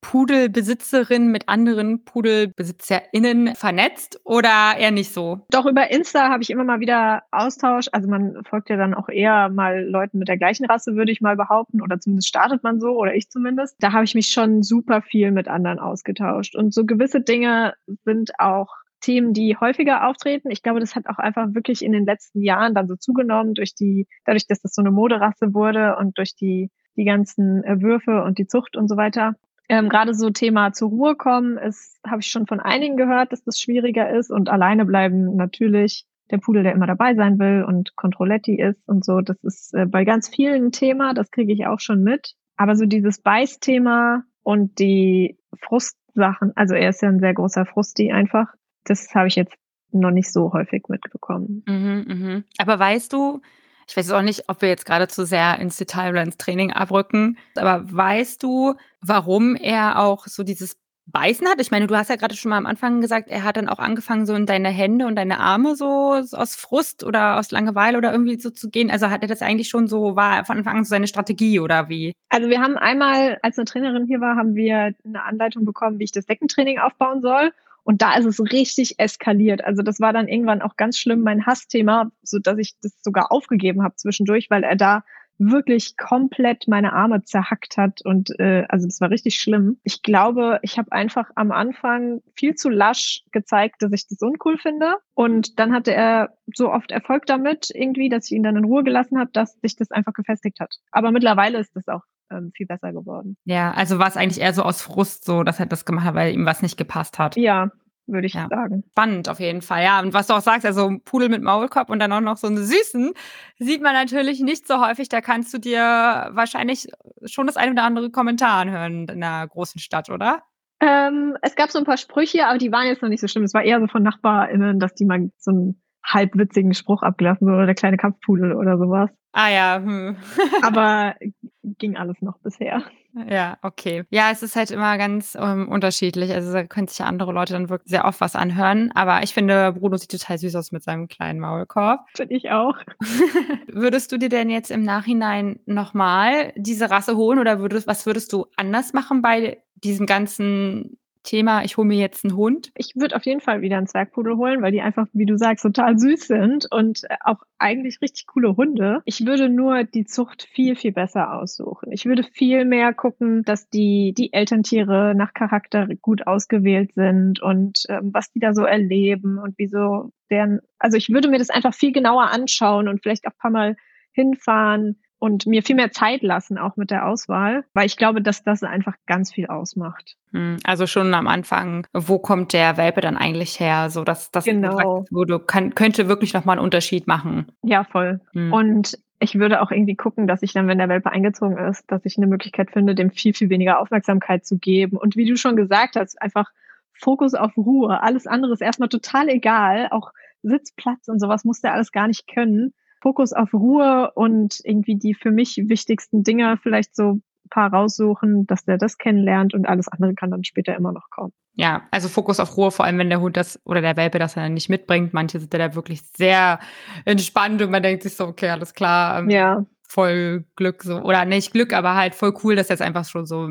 Pudelbesitzerin 0.00 1.30
mit 1.30 1.48
anderen 1.48 2.04
PudelbesitzerInnen 2.04 3.54
vernetzt 3.54 4.20
oder 4.24 4.76
eher 4.78 4.90
nicht 4.90 5.12
so? 5.12 5.40
Doch, 5.50 5.66
über 5.66 5.90
Insta 5.90 6.28
habe 6.28 6.42
ich 6.42 6.50
immer 6.50 6.64
mal 6.64 6.80
wieder 6.80 7.22
Austausch. 7.30 7.86
Also 7.92 8.08
man 8.08 8.42
folgt 8.44 8.70
ja 8.70 8.76
dann 8.76 8.94
auch 8.94 9.08
eher 9.08 9.48
mal 9.48 9.84
Leuten 9.84 10.18
mit 10.18 10.28
der 10.28 10.38
gleichen 10.38 10.66
Rasse, 10.66 10.94
würde 10.94 11.12
ich 11.12 11.20
mal 11.20 11.36
behaupten. 11.36 11.82
Oder 11.82 12.00
zumindest 12.00 12.28
startet 12.28 12.62
man 12.62 12.80
so, 12.80 12.90
oder 12.90 13.14
ich 13.14 13.28
zumindest. 13.30 13.76
Da 13.80 13.92
habe 13.92 14.04
ich 14.04 14.14
mich 14.14 14.28
schon 14.28 14.62
super 14.62 15.02
viel 15.02 15.30
mit 15.30 15.48
anderen 15.48 15.78
ausgetauscht. 15.78 16.56
Und 16.56 16.72
so 16.72 16.84
gewisse 16.84 17.20
Dinge 17.20 17.74
sind 18.04 18.38
auch 18.38 18.68
Themen, 19.00 19.32
die 19.32 19.56
häufiger 19.56 20.06
auftreten. 20.06 20.50
Ich 20.50 20.62
glaube, 20.62 20.80
das 20.80 20.96
hat 20.96 21.06
auch 21.06 21.18
einfach 21.18 21.54
wirklich 21.54 21.84
in 21.84 21.92
den 21.92 22.04
letzten 22.04 22.42
Jahren 22.42 22.74
dann 22.74 22.88
so 22.88 22.96
zugenommen 22.96 23.54
durch 23.54 23.74
die, 23.74 24.06
dadurch, 24.24 24.46
dass 24.46 24.60
das 24.60 24.74
so 24.74 24.82
eine 24.82 24.90
Moderasse 24.90 25.54
wurde 25.54 25.96
und 25.96 26.18
durch 26.18 26.34
die, 26.34 26.70
die 26.96 27.04
ganzen 27.04 27.62
Würfe 27.80 28.22
und 28.24 28.38
die 28.38 28.46
Zucht 28.46 28.76
und 28.76 28.88
so 28.88 28.96
weiter. 28.96 29.34
Ähm, 29.68 29.88
Gerade 29.88 30.14
so 30.14 30.30
Thema 30.30 30.72
zur 30.72 30.88
Ruhe 30.88 31.14
kommen, 31.14 31.58
habe 31.58 32.20
ich 32.20 32.28
schon 32.28 32.46
von 32.46 32.60
einigen 32.60 32.96
gehört, 32.96 33.32
dass 33.32 33.42
das 33.42 33.60
schwieriger 33.60 34.10
ist 34.10 34.30
und 34.30 34.48
alleine 34.48 34.84
bleiben 34.84 35.36
natürlich 35.36 36.06
der 36.30 36.38
Pudel, 36.38 36.62
der 36.62 36.72
immer 36.72 36.86
dabei 36.86 37.14
sein 37.14 37.38
will 37.38 37.64
und 37.66 37.96
Controletti 37.96 38.60
ist 38.60 38.86
und 38.86 39.04
so. 39.04 39.20
Das 39.20 39.36
ist 39.42 39.74
äh, 39.74 39.86
bei 39.86 40.04
ganz 40.04 40.28
vielen 40.28 40.72
Thema, 40.72 41.14
das 41.14 41.30
kriege 41.30 41.52
ich 41.52 41.66
auch 41.66 41.80
schon 41.80 42.02
mit. 42.02 42.34
Aber 42.56 42.76
so 42.76 42.86
dieses 42.86 43.20
Beißthema 43.20 44.24
und 44.42 44.78
die 44.78 45.38
Frustsachen, 45.60 46.52
also 46.54 46.74
er 46.74 46.90
ist 46.90 47.02
ja 47.02 47.08
ein 47.08 47.20
sehr 47.20 47.34
großer 47.34 47.64
Frusti 47.66 48.12
einfach, 48.12 48.48
das 48.84 49.14
habe 49.14 49.28
ich 49.28 49.36
jetzt 49.36 49.54
noch 49.90 50.10
nicht 50.10 50.30
so 50.32 50.52
häufig 50.52 50.84
mitbekommen. 50.88 51.62
Mhm, 51.66 52.04
mh. 52.08 52.42
Aber 52.58 52.78
weißt 52.78 53.12
du, 53.12 53.40
ich 53.88 53.96
weiß 53.96 54.10
auch 54.12 54.22
nicht, 54.22 54.48
ob 54.48 54.60
wir 54.60 54.68
jetzt 54.68 54.84
gerade 54.84 55.08
zu 55.08 55.24
sehr 55.24 55.58
ins 55.58 55.76
Detail 55.76 56.10
oder 56.10 56.22
ins 56.22 56.36
Training 56.36 56.72
abrücken, 56.72 57.38
aber 57.56 57.84
weißt 57.90 58.42
du, 58.42 58.74
warum 59.00 59.56
er 59.56 59.98
auch 59.98 60.26
so 60.26 60.42
dieses 60.42 60.76
Beißen 61.10 61.48
hat? 61.48 61.58
Ich 61.58 61.70
meine, 61.70 61.86
du 61.86 61.96
hast 61.96 62.10
ja 62.10 62.16
gerade 62.16 62.36
schon 62.36 62.50
mal 62.50 62.58
am 62.58 62.66
Anfang 62.66 63.00
gesagt, 63.00 63.30
er 63.30 63.42
hat 63.42 63.56
dann 63.56 63.68
auch 63.68 63.78
angefangen, 63.78 64.26
so 64.26 64.34
in 64.34 64.44
deine 64.44 64.68
Hände 64.68 65.06
und 65.06 65.16
deine 65.16 65.40
Arme 65.40 65.74
so, 65.74 66.20
so 66.20 66.36
aus 66.36 66.54
Frust 66.54 67.02
oder 67.02 67.38
aus 67.38 67.50
Langeweile 67.50 67.96
oder 67.96 68.12
irgendwie 68.12 68.38
so 68.38 68.50
zu 68.50 68.68
gehen. 68.68 68.90
Also 68.90 69.08
hat 69.08 69.22
er 69.22 69.28
das 69.28 69.40
eigentlich 69.40 69.70
schon 69.70 69.88
so, 69.88 70.16
war 70.16 70.44
von 70.44 70.58
Anfang 70.58 70.76
an 70.76 70.84
so 70.84 70.90
seine 70.90 71.06
Strategie 71.06 71.60
oder 71.60 71.88
wie? 71.88 72.12
Also 72.28 72.50
wir 72.50 72.60
haben 72.60 72.76
einmal, 72.76 73.38
als 73.40 73.56
eine 73.56 73.64
Trainerin 73.64 74.06
hier 74.06 74.20
war, 74.20 74.36
haben 74.36 74.54
wir 74.54 74.92
eine 75.02 75.24
Anleitung 75.24 75.64
bekommen, 75.64 75.98
wie 75.98 76.04
ich 76.04 76.12
das 76.12 76.26
Deckentraining 76.26 76.78
aufbauen 76.78 77.22
soll. 77.22 77.52
Und 77.84 78.02
da 78.02 78.16
ist 78.16 78.26
es 78.26 78.40
richtig 78.40 78.98
eskaliert. 78.98 79.64
Also 79.64 79.82
das 79.82 80.00
war 80.00 80.12
dann 80.12 80.28
irgendwann 80.28 80.62
auch 80.62 80.76
ganz 80.76 80.98
schlimm 80.98 81.22
mein 81.22 81.46
Hassthema, 81.46 82.10
so 82.22 82.38
dass 82.38 82.58
ich 82.58 82.74
das 82.82 82.96
sogar 83.02 83.32
aufgegeben 83.32 83.82
habe 83.82 83.96
zwischendurch, 83.96 84.50
weil 84.50 84.62
er 84.62 84.76
da 84.76 85.04
wirklich 85.38 85.96
komplett 85.96 86.66
meine 86.66 86.92
Arme 86.92 87.22
zerhackt 87.22 87.76
hat 87.76 88.02
und 88.04 88.38
äh, 88.40 88.64
also 88.68 88.86
das 88.86 89.00
war 89.00 89.10
richtig 89.10 89.36
schlimm. 89.36 89.78
Ich 89.84 90.02
glaube, 90.02 90.58
ich 90.62 90.78
habe 90.78 90.92
einfach 90.92 91.30
am 91.36 91.52
Anfang 91.52 92.20
viel 92.34 92.54
zu 92.54 92.68
lasch 92.68 93.22
gezeigt, 93.30 93.76
dass 93.80 93.92
ich 93.92 94.08
das 94.08 94.20
uncool 94.20 94.58
finde 94.58 94.96
und 95.14 95.58
dann 95.58 95.72
hatte 95.72 95.94
er 95.94 96.34
so 96.54 96.72
oft 96.72 96.90
Erfolg 96.90 97.26
damit 97.26 97.70
irgendwie, 97.72 98.08
dass 98.08 98.26
ich 98.26 98.32
ihn 98.32 98.42
dann 98.42 98.56
in 98.56 98.64
Ruhe 98.64 98.82
gelassen 98.82 99.18
habe, 99.18 99.30
dass 99.32 99.58
sich 99.60 99.76
das 99.76 99.92
einfach 99.92 100.12
gefestigt 100.12 100.58
hat. 100.60 100.74
Aber 100.90 101.12
mittlerweile 101.12 101.58
ist 101.58 101.74
das 101.76 101.86
auch 101.86 102.02
ähm, 102.30 102.52
viel 102.54 102.66
besser 102.66 102.92
geworden. 102.92 103.36
Ja, 103.44 103.72
also 103.72 103.98
war 103.98 104.08
es 104.08 104.16
eigentlich 104.16 104.40
eher 104.40 104.54
so 104.54 104.62
aus 104.62 104.82
Frust 104.82 105.24
so, 105.24 105.42
dass 105.42 105.60
er 105.60 105.66
das 105.66 105.84
gemacht 105.84 106.04
hat, 106.04 106.14
weil 106.14 106.34
ihm 106.34 106.46
was 106.46 106.62
nicht 106.62 106.76
gepasst 106.76 107.18
hat. 107.18 107.36
Ja, 107.36 107.70
würde 108.06 108.26
ich 108.26 108.34
ja. 108.34 108.48
sagen. 108.48 108.84
Spannend 108.90 109.28
auf 109.28 109.40
jeden 109.40 109.62
Fall, 109.62 109.84
ja. 109.84 110.00
Und 110.00 110.14
was 110.14 110.26
du 110.26 110.34
auch 110.34 110.40
sagst, 110.40 110.66
also 110.66 110.88
ein 110.88 111.02
Pudel 111.02 111.28
mit 111.28 111.42
Maulkorb 111.42 111.90
und 111.90 111.98
dann 111.98 112.12
auch 112.12 112.20
noch 112.20 112.36
so 112.36 112.46
einen 112.46 112.58
süßen, 112.58 113.12
sieht 113.58 113.82
man 113.82 113.92
natürlich 113.92 114.40
nicht 114.40 114.66
so 114.66 114.84
häufig. 114.84 115.08
Da 115.08 115.20
kannst 115.20 115.52
du 115.52 115.58
dir 115.58 116.30
wahrscheinlich 116.32 116.88
schon 117.26 117.46
das 117.46 117.56
eine 117.56 117.72
oder 117.72 117.84
andere 117.84 118.10
Kommentar 118.10 118.60
anhören 118.60 119.06
in 119.08 119.22
einer 119.22 119.46
großen 119.46 119.80
Stadt, 119.80 120.08
oder? 120.10 120.42
Ähm, 120.80 121.36
es 121.42 121.56
gab 121.56 121.70
so 121.70 121.78
ein 121.78 121.84
paar 121.84 121.96
Sprüche, 121.96 122.46
aber 122.46 122.58
die 122.58 122.72
waren 122.72 122.86
jetzt 122.86 123.02
noch 123.02 123.08
nicht 123.08 123.20
so 123.20 123.28
schlimm. 123.28 123.44
Es 123.44 123.54
war 123.54 123.62
eher 123.62 123.80
so 123.80 123.88
von 123.88 124.02
NachbarInnen, 124.02 124.78
dass 124.78 124.94
die 124.94 125.04
mal 125.04 125.30
so 125.36 125.50
einen 125.50 125.82
halbwitzigen 126.04 126.74
Spruch 126.74 127.02
abgelassen 127.02 127.46
wurde 127.46 127.56
oder 127.56 127.66
der 127.66 127.74
kleine 127.74 127.96
Kampfpudel 127.96 128.54
oder 128.54 128.78
sowas. 128.78 129.10
Ah 129.32 129.50
ja. 129.50 129.76
Hm. 129.76 130.16
aber 130.62 131.14
ging 131.62 131.96
alles 131.96 132.20
noch 132.22 132.38
bisher. 132.38 132.82
Ja, 133.28 133.58
okay. 133.62 134.04
Ja, 134.10 134.30
es 134.30 134.42
ist 134.42 134.54
halt 134.54 134.70
immer 134.70 134.96
ganz 134.98 135.36
ähm, 135.40 135.68
unterschiedlich. 135.68 136.32
Also 136.32 136.52
da 136.52 136.64
können 136.64 136.88
sich 136.88 136.98
ja 136.98 137.06
andere 137.06 137.32
Leute 137.32 137.52
dann 137.52 137.68
wirklich 137.68 137.90
sehr 137.90 138.04
oft 138.04 138.20
was 138.20 138.36
anhören. 138.36 138.92
Aber 138.94 139.22
ich 139.22 139.34
finde, 139.34 139.72
Bruno 139.72 139.96
sieht 139.96 140.10
total 140.10 140.38
süß 140.38 140.54
aus 140.56 140.72
mit 140.72 140.82
seinem 140.82 141.08
kleinen 141.08 141.40
Maulkorb. 141.40 142.06
Finde 142.14 142.34
ich 142.34 142.50
auch. 142.50 142.76
würdest 143.68 144.12
du 144.12 144.18
dir 144.18 144.28
denn 144.28 144.50
jetzt 144.50 144.70
im 144.70 144.82
Nachhinein 144.82 145.58
nochmal 145.66 146.52
diese 146.56 146.90
Rasse 146.90 147.16
holen 147.16 147.38
oder 147.38 147.60
würdest, 147.60 147.86
was 147.86 148.06
würdest 148.06 148.32
du 148.32 148.46
anders 148.56 148.92
machen 148.92 149.22
bei 149.22 149.62
diesem 149.74 150.06
ganzen 150.06 150.98
Thema, 151.28 151.62
ich 151.62 151.76
hole 151.76 151.86
mir 151.86 151.98
jetzt 151.98 152.24
einen 152.24 152.36
Hund? 152.36 152.72
Ich 152.74 152.96
würde 152.96 153.14
auf 153.14 153.26
jeden 153.26 153.42
Fall 153.42 153.60
wieder 153.60 153.76
einen 153.76 153.86
Zwergpudel 153.86 154.38
holen, 154.38 154.62
weil 154.62 154.72
die 154.72 154.80
einfach, 154.80 155.06
wie 155.12 155.26
du 155.26 155.36
sagst, 155.36 155.62
total 155.62 155.98
süß 155.98 156.26
sind 156.26 156.66
und 156.70 157.04
äh, 157.04 157.16
auch 157.22 157.42
eigentlich 157.58 158.00
richtig 158.00 158.26
coole 158.26 158.56
Hunde. 158.56 159.02
Ich 159.04 159.26
würde 159.26 159.50
nur 159.50 159.84
die 159.84 160.06
Zucht 160.06 160.44
viel, 160.44 160.74
viel 160.74 160.92
besser 160.92 161.34
aussuchen. 161.34 161.92
Ich 161.92 162.06
würde 162.06 162.22
viel 162.22 162.64
mehr 162.64 162.94
gucken, 162.94 163.42
dass 163.42 163.68
die, 163.68 164.14
die 164.16 164.32
Elterntiere 164.32 165.14
nach 165.14 165.34
Charakter 165.34 165.86
gut 166.00 166.26
ausgewählt 166.26 166.94
sind 166.94 167.42
und 167.42 167.82
ähm, 167.90 168.10
was 168.14 168.30
die 168.30 168.40
da 168.40 168.54
so 168.54 168.64
erleben 168.64 169.38
und 169.38 169.54
wieso 169.58 170.12
deren, 170.30 170.60
also 170.78 170.96
ich 170.96 171.10
würde 171.10 171.28
mir 171.28 171.38
das 171.38 171.50
einfach 171.50 171.74
viel 171.74 171.92
genauer 171.92 172.30
anschauen 172.30 172.88
und 172.88 173.02
vielleicht 173.02 173.26
auch 173.26 173.32
ein 173.32 173.38
paar 173.38 173.50
Mal 173.50 173.76
hinfahren, 174.12 175.02
und 175.18 175.46
mir 175.46 175.62
viel 175.62 175.76
mehr 175.76 175.90
Zeit 175.90 176.22
lassen, 176.22 176.58
auch 176.58 176.76
mit 176.76 176.90
der 176.90 177.06
Auswahl, 177.06 177.64
weil 177.74 177.86
ich 177.86 177.96
glaube, 177.96 178.22
dass 178.22 178.42
das 178.42 178.62
einfach 178.62 178.94
ganz 179.06 179.32
viel 179.32 179.46
ausmacht. 179.46 180.16
Hm, 180.32 180.58
also 180.64 180.86
schon 180.86 181.12
am 181.14 181.26
Anfang, 181.26 181.86
wo 181.92 182.18
kommt 182.18 182.52
der 182.52 182.76
Welpe 182.76 183.00
dann 183.00 183.16
eigentlich 183.16 183.58
her? 183.60 183.90
So 183.90 184.04
dass 184.04 184.30
das 184.30 184.44
genau. 184.44 185.04
wurde, 185.10 185.40
kann, 185.40 185.74
könnte 185.74 186.08
wirklich 186.08 186.34
nochmal 186.34 186.56
einen 186.56 186.64
Unterschied 186.64 187.06
machen. 187.06 187.46
Ja, 187.62 187.84
voll. 187.84 188.20
Hm. 188.32 188.52
Und 188.52 188.98
ich 189.20 189.38
würde 189.38 189.60
auch 189.60 189.70
irgendwie 189.70 189.96
gucken, 189.96 190.28
dass 190.28 190.42
ich 190.42 190.52
dann, 190.52 190.68
wenn 190.68 190.78
der 190.78 190.88
Welpe 190.88 191.10
eingezogen 191.10 191.58
ist, 191.58 191.90
dass 191.90 192.04
ich 192.04 192.16
eine 192.16 192.26
Möglichkeit 192.26 192.70
finde, 192.70 192.94
dem 192.94 193.10
viel, 193.10 193.34
viel 193.34 193.50
weniger 193.50 193.80
Aufmerksamkeit 193.80 194.46
zu 194.46 194.58
geben. 194.58 194.96
Und 194.96 195.16
wie 195.16 195.26
du 195.26 195.36
schon 195.36 195.56
gesagt 195.56 195.96
hast, 195.96 196.20
einfach 196.22 196.50
Fokus 196.92 197.34
auf 197.34 197.56
Ruhe. 197.56 198.00
Alles 198.00 198.26
andere 198.26 198.52
ist 198.52 198.60
erstmal 198.60 198.88
total 198.88 199.28
egal. 199.28 199.88
Auch 199.90 200.12
Sitzplatz 200.42 201.08
und 201.08 201.18
sowas 201.20 201.44
muss 201.44 201.60
der 201.60 201.74
alles 201.74 201.90
gar 201.90 202.06
nicht 202.06 202.28
können. 202.32 202.72
Fokus 203.00 203.32
auf 203.32 203.52
Ruhe 203.52 204.10
und 204.14 204.60
irgendwie 204.64 204.96
die 204.96 205.14
für 205.14 205.30
mich 205.30 205.56
wichtigsten 205.66 206.22
Dinge 206.22 206.58
vielleicht 206.62 206.94
so 206.96 207.12
ein 207.12 207.22
paar 207.50 207.72
raussuchen, 207.72 208.46
dass 208.46 208.64
der 208.64 208.78
das 208.78 208.98
kennenlernt 208.98 209.54
und 209.54 209.68
alles 209.68 209.88
andere 209.88 210.14
kann 210.14 210.30
dann 210.30 210.44
später 210.44 210.74
immer 210.76 210.92
noch 210.92 211.10
kommen. 211.10 211.32
Ja, 211.54 211.82
also 211.90 212.08
Fokus 212.08 212.38
auf 212.38 212.56
Ruhe, 212.56 212.70
vor 212.70 212.84
allem 212.84 212.98
wenn 212.98 213.10
der 213.10 213.20
Hund 213.20 213.36
das 213.36 213.60
oder 213.64 213.80
der 213.80 213.96
Welpe 213.96 214.18
das 214.18 214.34
dann 214.34 214.54
nicht 214.54 214.68
mitbringt. 214.68 215.12
Manche 215.12 215.40
sind 215.40 215.52
da 215.52 215.74
wirklich 215.74 216.02
sehr 216.02 216.60
entspannt 217.04 217.60
und 217.62 217.70
man 217.70 217.82
denkt 217.82 218.04
sich 218.04 218.14
so, 218.14 218.26
okay, 218.26 218.50
alles 218.50 218.74
klar. 218.74 219.20
Ähm, 219.20 219.30
ja. 219.30 219.64
Voll 219.82 220.44
Glück 220.54 220.82
so. 220.82 221.00
Oder 221.00 221.24
nicht 221.24 221.52
Glück, 221.52 221.72
aber 221.72 221.96
halt 221.96 222.14
voll 222.14 222.34
cool, 222.44 222.54
dass 222.54 222.68
jetzt 222.68 222.82
einfach 222.82 223.06
schon 223.06 223.26
so 223.26 223.48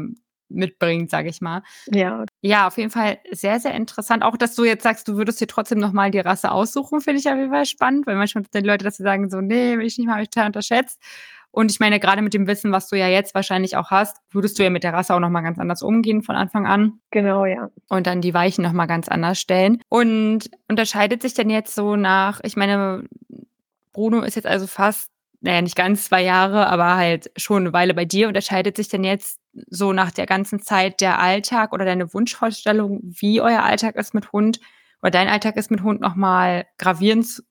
mitbringt, 0.49 1.09
sage 1.09 1.29
ich 1.29 1.41
mal. 1.41 1.63
Ja. 1.91 2.25
Ja, 2.41 2.67
auf 2.67 2.77
jeden 2.77 2.89
Fall 2.89 3.19
sehr, 3.31 3.59
sehr 3.59 3.73
interessant. 3.73 4.23
Auch, 4.23 4.37
dass 4.37 4.55
du 4.55 4.63
jetzt 4.63 4.83
sagst, 4.83 5.07
du 5.07 5.17
würdest 5.17 5.41
dir 5.41 5.47
trotzdem 5.47 5.79
nochmal 5.79 6.11
die 6.11 6.19
Rasse 6.19 6.51
aussuchen, 6.51 7.01
finde 7.01 7.19
ich 7.19 7.29
auf 7.29 7.37
jeden 7.37 7.51
Fall 7.51 7.65
spannend, 7.65 8.07
weil 8.07 8.15
manchmal 8.15 8.43
sind 8.43 8.63
die 8.63 8.67
Leute, 8.67 8.83
dass 8.83 8.97
sie 8.97 9.03
sagen 9.03 9.29
so, 9.29 9.41
nee, 9.41 9.77
will 9.77 9.85
ich 9.85 9.97
nicht 9.97 10.07
mal, 10.07 10.13
habe 10.13 10.23
ich 10.23 10.29
total 10.29 10.47
unterschätzt. 10.47 11.01
Und 11.51 11.71
ich 11.71 11.79
meine, 11.79 11.99
gerade 11.99 12.21
mit 12.21 12.33
dem 12.33 12.45
Wissen, 12.45 12.71
was 12.71 12.87
du 12.87 12.97
ja 12.97 13.07
jetzt 13.07 13.33
wahrscheinlich 13.33 13.77
auch 13.77 13.89
hast, 13.89 14.17
würdest 14.29 14.59
du 14.59 14.63
ja 14.63 14.69
mit 14.69 14.83
der 14.83 14.93
Rasse 14.93 15.15
auch 15.15 15.19
nochmal 15.19 15.41
ganz 15.43 15.57
anders 15.57 15.81
umgehen 15.81 16.21
von 16.21 16.35
Anfang 16.35 16.67
an. 16.67 16.99
Genau, 17.09 17.45
ja. 17.45 17.69
Und 17.89 18.05
dann 18.05 18.21
die 18.21 18.33
Weichen 18.33 18.63
nochmal 18.63 18.85
ganz 18.85 19.07
anders 19.07 19.39
stellen. 19.39 19.81
Und 19.89 20.51
unterscheidet 20.67 21.21
sich 21.21 21.33
denn 21.33 21.49
jetzt 21.49 21.73
so 21.73 21.95
nach, 21.95 22.41
ich 22.43 22.57
meine, 22.57 23.05
Bruno 23.91 24.21
ist 24.21 24.35
jetzt 24.35 24.45
also 24.45 24.67
fast 24.67 25.09
naja, 25.47 25.61
nicht 25.61 25.77
ganz 25.77 26.03
zwei 26.03 26.23
Jahre, 26.23 26.67
aber 26.67 26.97
halt 26.97 27.31
schon 27.37 27.63
eine 27.63 27.71
Weile 27.71 27.93
bei 27.93 28.03
dir. 28.03 28.27
Unterscheidet 28.27 28.75
sich 28.75 28.89
denn 28.89 29.05
jetzt 29.05 29.39
so 29.53 29.93
nach 29.93 30.11
der 30.11 30.25
ganzen 30.25 30.59
Zeit 30.61 30.99
der 30.99 31.21
Alltag 31.21 31.71
oder 31.71 31.85
deine 31.85 32.13
Wunschvorstellung, 32.13 32.99
wie 33.01 33.39
euer 33.39 33.63
Alltag 33.63 33.95
ist 33.95 34.13
mit 34.13 34.33
Hund 34.33 34.59
oder 35.01 35.11
dein 35.11 35.29
Alltag 35.29 35.55
ist 35.55 35.71
mit 35.71 35.83
Hund 35.83 36.01
nochmal 36.01 36.65
gravierend 36.77 37.43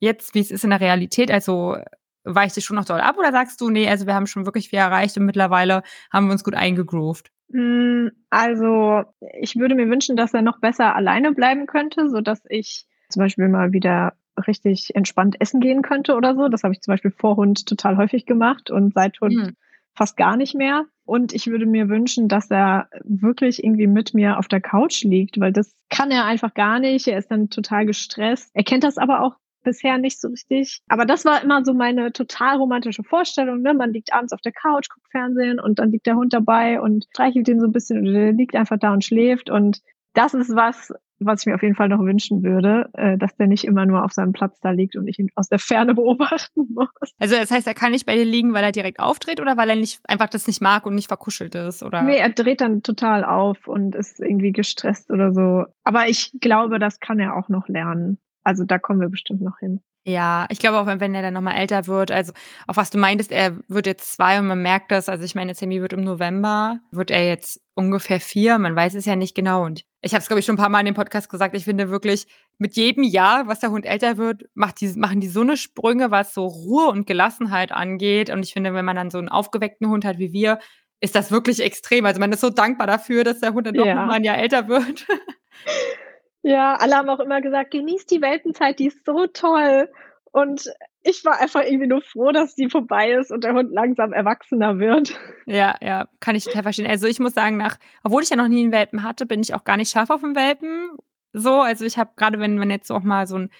jetzt, 0.00 0.34
wie 0.34 0.40
es 0.40 0.50
ist 0.50 0.64
in 0.64 0.70
der 0.70 0.80
Realität? 0.80 1.30
Also 1.30 1.76
weicht 2.24 2.56
es 2.56 2.64
schon 2.64 2.74
noch 2.74 2.84
doll 2.84 2.98
ab 2.98 3.16
oder 3.16 3.30
sagst 3.30 3.60
du, 3.60 3.70
nee, 3.70 3.88
also 3.88 4.08
wir 4.08 4.14
haben 4.14 4.26
schon 4.26 4.44
wirklich 4.44 4.70
viel 4.70 4.80
erreicht 4.80 5.16
und 5.16 5.24
mittlerweile 5.24 5.84
haben 6.12 6.26
wir 6.26 6.32
uns 6.32 6.42
gut 6.42 6.56
eingegroovt? 6.56 7.30
Hm, 7.52 8.10
also 8.28 9.04
ich 9.40 9.54
würde 9.54 9.76
mir 9.76 9.88
wünschen, 9.88 10.16
dass 10.16 10.34
er 10.34 10.42
noch 10.42 10.58
besser 10.58 10.96
alleine 10.96 11.30
bleiben 11.30 11.66
könnte, 11.66 12.08
so 12.08 12.20
dass 12.20 12.42
ich 12.48 12.88
zum 13.08 13.20
Beispiel 13.20 13.46
mal 13.46 13.72
wieder 13.72 14.14
richtig 14.46 14.94
entspannt 14.94 15.40
essen 15.40 15.60
gehen 15.60 15.82
könnte 15.82 16.14
oder 16.14 16.34
so. 16.34 16.48
Das 16.48 16.62
habe 16.62 16.74
ich 16.74 16.80
zum 16.80 16.92
Beispiel 16.92 17.10
vor 17.10 17.36
Hund 17.36 17.66
total 17.66 17.96
häufig 17.96 18.26
gemacht 18.26 18.70
und 18.70 18.94
seit 18.94 19.20
Hund 19.20 19.34
mhm. 19.34 19.56
fast 19.94 20.16
gar 20.16 20.36
nicht 20.36 20.54
mehr. 20.54 20.84
Und 21.04 21.32
ich 21.32 21.46
würde 21.46 21.66
mir 21.66 21.88
wünschen, 21.88 22.28
dass 22.28 22.50
er 22.50 22.88
wirklich 23.04 23.62
irgendwie 23.62 23.86
mit 23.86 24.12
mir 24.12 24.38
auf 24.38 24.48
der 24.48 24.60
Couch 24.60 25.04
liegt, 25.04 25.38
weil 25.38 25.52
das 25.52 25.72
kann 25.88 26.10
er 26.10 26.24
einfach 26.24 26.52
gar 26.54 26.80
nicht. 26.80 27.06
Er 27.06 27.18
ist 27.18 27.30
dann 27.30 27.48
total 27.48 27.86
gestresst. 27.86 28.50
Er 28.54 28.64
kennt 28.64 28.82
das 28.82 28.98
aber 28.98 29.22
auch 29.22 29.36
bisher 29.66 29.98
nicht 29.98 30.20
so 30.20 30.28
richtig. 30.28 30.80
Aber 30.88 31.04
das 31.04 31.24
war 31.24 31.42
immer 31.42 31.64
so 31.64 31.74
meine 31.74 32.12
total 32.12 32.56
romantische 32.56 33.02
Vorstellung. 33.02 33.62
Ne? 33.62 33.74
Man 33.74 33.92
liegt 33.92 34.14
abends 34.14 34.32
auf 34.32 34.40
der 34.40 34.52
Couch, 34.52 34.88
guckt 34.88 35.08
Fernsehen 35.10 35.60
und 35.60 35.78
dann 35.78 35.90
liegt 35.90 36.06
der 36.06 36.16
Hund 36.16 36.32
dabei 36.32 36.80
und 36.80 37.04
streichelt 37.10 37.48
ihn 37.48 37.60
so 37.60 37.66
ein 37.66 37.72
bisschen 37.72 37.98
und 37.98 38.14
er 38.14 38.32
liegt 38.32 38.54
einfach 38.54 38.78
da 38.78 38.92
und 38.92 39.04
schläft. 39.04 39.50
Und 39.50 39.82
das 40.16 40.34
ist 40.34 40.54
was, 40.56 40.92
was 41.18 41.40
ich 41.40 41.46
mir 41.46 41.54
auf 41.54 41.62
jeden 41.62 41.74
Fall 41.74 41.88
noch 41.88 42.00
wünschen 42.00 42.42
würde, 42.42 42.88
äh, 42.94 43.18
dass 43.18 43.36
der 43.36 43.46
nicht 43.46 43.64
immer 43.64 43.86
nur 43.86 44.04
auf 44.04 44.12
seinem 44.12 44.32
Platz 44.32 44.58
da 44.60 44.70
liegt 44.70 44.96
und 44.96 45.06
ich 45.06 45.18
ihn 45.18 45.28
aus 45.34 45.48
der 45.48 45.58
Ferne 45.58 45.94
beobachten 45.94 46.68
muss. 46.74 46.88
Also 47.18 47.36
das 47.36 47.50
heißt, 47.50 47.66
er 47.66 47.74
kann 47.74 47.92
nicht 47.92 48.06
bei 48.06 48.14
dir 48.14 48.24
liegen, 48.24 48.52
weil 48.54 48.64
er 48.64 48.72
direkt 48.72 48.98
aufdreht 48.98 49.40
oder 49.40 49.56
weil 49.56 49.70
er 49.70 49.76
nicht 49.76 50.00
einfach 50.08 50.28
das 50.28 50.46
nicht 50.46 50.60
mag 50.60 50.86
und 50.86 50.94
nicht 50.94 51.08
verkuschelt 51.08 51.54
ist, 51.54 51.82
oder? 51.82 52.02
Nee, 52.02 52.16
er 52.16 52.30
dreht 52.30 52.60
dann 52.60 52.82
total 52.82 53.24
auf 53.24 53.68
und 53.68 53.94
ist 53.94 54.20
irgendwie 54.20 54.52
gestresst 54.52 55.10
oder 55.10 55.32
so. 55.32 55.66
Aber 55.84 56.08
ich 56.08 56.32
glaube, 56.40 56.78
das 56.78 56.98
kann 56.98 57.20
er 57.20 57.36
auch 57.36 57.48
noch 57.48 57.68
lernen. 57.68 58.18
Also 58.42 58.64
da 58.64 58.78
kommen 58.78 59.00
wir 59.00 59.08
bestimmt 59.08 59.42
noch 59.42 59.58
hin. 59.58 59.80
Ja, 60.08 60.46
ich 60.50 60.60
glaube 60.60 60.78
auch, 60.78 60.86
wenn, 60.86 61.14
er 61.16 61.22
dann 61.22 61.34
nochmal 61.34 61.56
älter 61.56 61.88
wird, 61.88 62.12
also 62.12 62.32
auch 62.68 62.76
was 62.76 62.90
du 62.90 62.98
meintest, 62.98 63.32
er 63.32 63.56
wird 63.66 63.86
jetzt 63.86 64.12
zwei 64.12 64.38
und 64.38 64.46
man 64.46 64.62
merkt 64.62 64.92
das, 64.92 65.08
also 65.08 65.24
ich 65.24 65.34
meine, 65.34 65.52
Sammy 65.52 65.80
wird 65.80 65.92
im 65.92 66.04
November, 66.04 66.78
wird 66.92 67.10
er 67.10 67.26
jetzt 67.26 67.60
ungefähr 67.74 68.20
vier, 68.20 68.58
man 68.58 68.76
weiß 68.76 68.94
es 68.94 69.04
ja 69.04 69.16
nicht 69.16 69.34
genau 69.34 69.64
und 69.64 69.82
ich 70.02 70.12
habe 70.12 70.22
es, 70.22 70.28
glaube 70.28 70.38
ich, 70.38 70.46
schon 70.46 70.54
ein 70.54 70.58
paar 70.58 70.68
Mal 70.68 70.78
in 70.78 70.86
dem 70.86 70.94
Podcast 70.94 71.28
gesagt, 71.28 71.56
ich 71.56 71.64
finde 71.64 71.90
wirklich, 71.90 72.28
mit 72.58 72.76
jedem 72.76 73.02
Jahr, 73.02 73.48
was 73.48 73.58
der 73.58 73.72
Hund 73.72 73.84
älter 73.84 74.16
wird, 74.16 74.44
macht 74.54 74.80
die, 74.80 74.86
machen 74.96 75.20
die 75.20 75.26
so 75.26 75.40
eine 75.40 75.56
Sprünge, 75.56 76.12
was 76.12 76.32
so 76.32 76.46
Ruhe 76.46 76.86
und 76.86 77.08
Gelassenheit 77.08 77.72
angeht 77.72 78.30
und 78.30 78.44
ich 78.44 78.52
finde, 78.52 78.74
wenn 78.74 78.84
man 78.84 78.94
dann 78.94 79.10
so 79.10 79.18
einen 79.18 79.28
aufgeweckten 79.28 79.88
Hund 79.88 80.04
hat 80.04 80.18
wie 80.18 80.32
wir, 80.32 80.60
ist 81.00 81.16
das 81.16 81.32
wirklich 81.32 81.60
extrem, 81.60 82.06
also 82.06 82.20
man 82.20 82.30
ist 82.30 82.42
so 82.42 82.50
dankbar 82.50 82.86
dafür, 82.86 83.24
dass 83.24 83.40
der 83.40 83.54
Hund 83.54 83.66
dann 83.66 83.74
doch 83.74 83.84
ja. 83.84 83.96
noch 83.96 84.06
mal 84.06 84.14
ein 84.14 84.24
Jahr 84.24 84.38
älter 84.38 84.68
wird. 84.68 85.04
Ja, 86.46 86.76
alle 86.76 86.94
haben 86.94 87.08
auch 87.08 87.18
immer 87.18 87.40
gesagt, 87.40 87.72
genießt 87.72 88.08
die 88.08 88.22
Welpenzeit, 88.22 88.78
die 88.78 88.86
ist 88.86 89.04
so 89.04 89.26
toll. 89.26 89.90
Und 90.30 90.70
ich 91.02 91.24
war 91.24 91.40
einfach 91.40 91.62
irgendwie 91.64 91.88
nur 91.88 92.02
froh, 92.02 92.30
dass 92.30 92.54
die 92.54 92.70
vorbei 92.70 93.10
ist 93.14 93.32
und 93.32 93.42
der 93.42 93.52
Hund 93.52 93.72
langsam 93.72 94.12
erwachsener 94.12 94.78
wird. 94.78 95.18
Ja, 95.46 95.74
ja, 95.80 96.06
kann 96.20 96.36
ich 96.36 96.44
total 96.44 96.62
verstehen. 96.62 96.86
Also 96.86 97.08
ich 97.08 97.18
muss 97.18 97.34
sagen, 97.34 97.56
nach, 97.56 97.78
obwohl 98.04 98.22
ich 98.22 98.30
ja 98.30 98.36
noch 98.36 98.46
nie 98.46 98.62
einen 98.62 98.70
Welpen 98.70 99.02
hatte, 99.02 99.26
bin 99.26 99.40
ich 99.40 99.54
auch 99.54 99.64
gar 99.64 99.76
nicht 99.76 99.90
scharf 99.90 100.08
auf 100.08 100.22
einen 100.22 100.36
Welpen. 100.36 100.90
So, 101.32 101.62
also 101.62 101.84
ich 101.84 101.98
habe 101.98 102.12
gerade, 102.14 102.38
wenn 102.38 102.58
man 102.58 102.70
jetzt 102.70 102.92
auch 102.92 103.02
mal 103.02 103.26
so 103.26 103.38
ein 103.38 103.50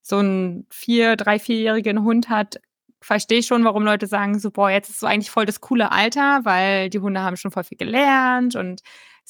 so 0.00 0.22
vier, 0.70 1.16
drei, 1.16 1.40
vierjährigen 1.40 2.04
Hund 2.04 2.28
hat, 2.28 2.60
verstehe 3.00 3.40
ich 3.40 3.48
schon, 3.48 3.64
warum 3.64 3.82
Leute 3.82 4.06
sagen, 4.06 4.38
so, 4.38 4.52
boah, 4.52 4.70
jetzt 4.70 4.88
ist 4.88 5.00
so 5.00 5.08
eigentlich 5.08 5.32
voll 5.32 5.46
das 5.46 5.60
coole 5.60 5.90
Alter, 5.90 6.44
weil 6.44 6.90
die 6.90 7.00
Hunde 7.00 7.22
haben 7.22 7.36
schon 7.36 7.50
voll 7.50 7.64
viel 7.64 7.78
gelernt 7.78 8.54
und 8.54 8.82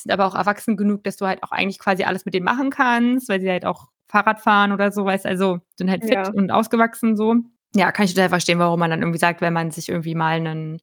sind 0.02 0.12
aber 0.12 0.26
auch 0.26 0.34
erwachsen 0.34 0.76
genug, 0.76 1.04
dass 1.04 1.16
du 1.16 1.26
halt 1.26 1.42
auch 1.42 1.50
eigentlich 1.50 1.78
quasi 1.78 2.04
alles 2.04 2.24
mit 2.24 2.34
denen 2.34 2.44
machen 2.44 2.70
kannst, 2.70 3.28
weil 3.28 3.40
sie 3.40 3.50
halt 3.50 3.64
auch 3.64 3.88
Fahrrad 4.08 4.40
fahren 4.40 4.72
oder 4.72 4.92
so, 4.92 5.04
weißt 5.04 5.26
also 5.26 5.58
sind 5.76 5.90
halt 5.90 6.04
fit 6.04 6.14
ja. 6.14 6.30
und 6.30 6.50
ausgewachsen 6.50 7.16
so. 7.16 7.34
Ja, 7.74 7.92
kann 7.92 8.04
ich 8.04 8.14
total 8.14 8.28
verstehen, 8.28 8.58
warum 8.58 8.78
man 8.78 8.90
dann 8.90 9.00
irgendwie 9.00 9.18
sagt, 9.18 9.40
wenn 9.40 9.52
man 9.52 9.70
sich 9.70 9.88
irgendwie 9.88 10.14
mal 10.14 10.36
einen 10.36 10.80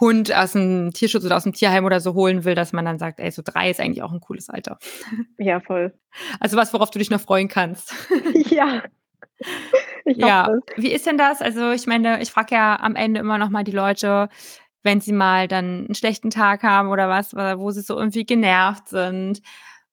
Hund 0.00 0.34
aus 0.34 0.52
dem 0.52 0.92
Tierschutz 0.92 1.24
oder 1.24 1.36
aus 1.36 1.44
dem 1.44 1.52
Tierheim 1.52 1.84
oder 1.84 2.00
so 2.00 2.14
holen 2.14 2.44
will, 2.44 2.54
dass 2.54 2.72
man 2.72 2.84
dann 2.84 2.98
sagt, 2.98 3.20
ey, 3.20 3.30
so 3.30 3.42
drei 3.44 3.70
ist 3.70 3.80
eigentlich 3.80 4.02
auch 4.02 4.12
ein 4.12 4.20
cooles 4.20 4.48
Alter. 4.50 4.78
Ja, 5.38 5.60
voll. 5.60 5.94
Also 6.40 6.56
was, 6.56 6.72
worauf 6.72 6.90
du 6.90 6.98
dich 6.98 7.10
noch 7.10 7.20
freuen 7.20 7.48
kannst. 7.48 7.94
Ja. 8.50 8.82
Ich 10.04 10.16
ja, 10.18 10.54
wie 10.76 10.92
ist 10.92 11.06
denn 11.06 11.18
das? 11.18 11.42
Also 11.42 11.72
ich 11.72 11.86
meine, 11.86 12.22
ich 12.22 12.30
frage 12.30 12.54
ja 12.54 12.78
am 12.78 12.94
Ende 12.94 13.20
immer 13.20 13.38
noch 13.38 13.48
mal 13.48 13.64
die 13.64 13.72
Leute, 13.72 14.28
wenn 14.84 15.00
sie 15.00 15.12
mal 15.12 15.48
dann 15.48 15.86
einen 15.86 15.94
schlechten 15.94 16.30
Tag 16.30 16.62
haben 16.62 16.90
oder 16.90 17.08
was, 17.08 17.34
wo 17.34 17.70
sie 17.72 17.80
so 17.80 17.98
irgendwie 17.98 18.24
genervt 18.24 18.88
sind, 18.88 19.40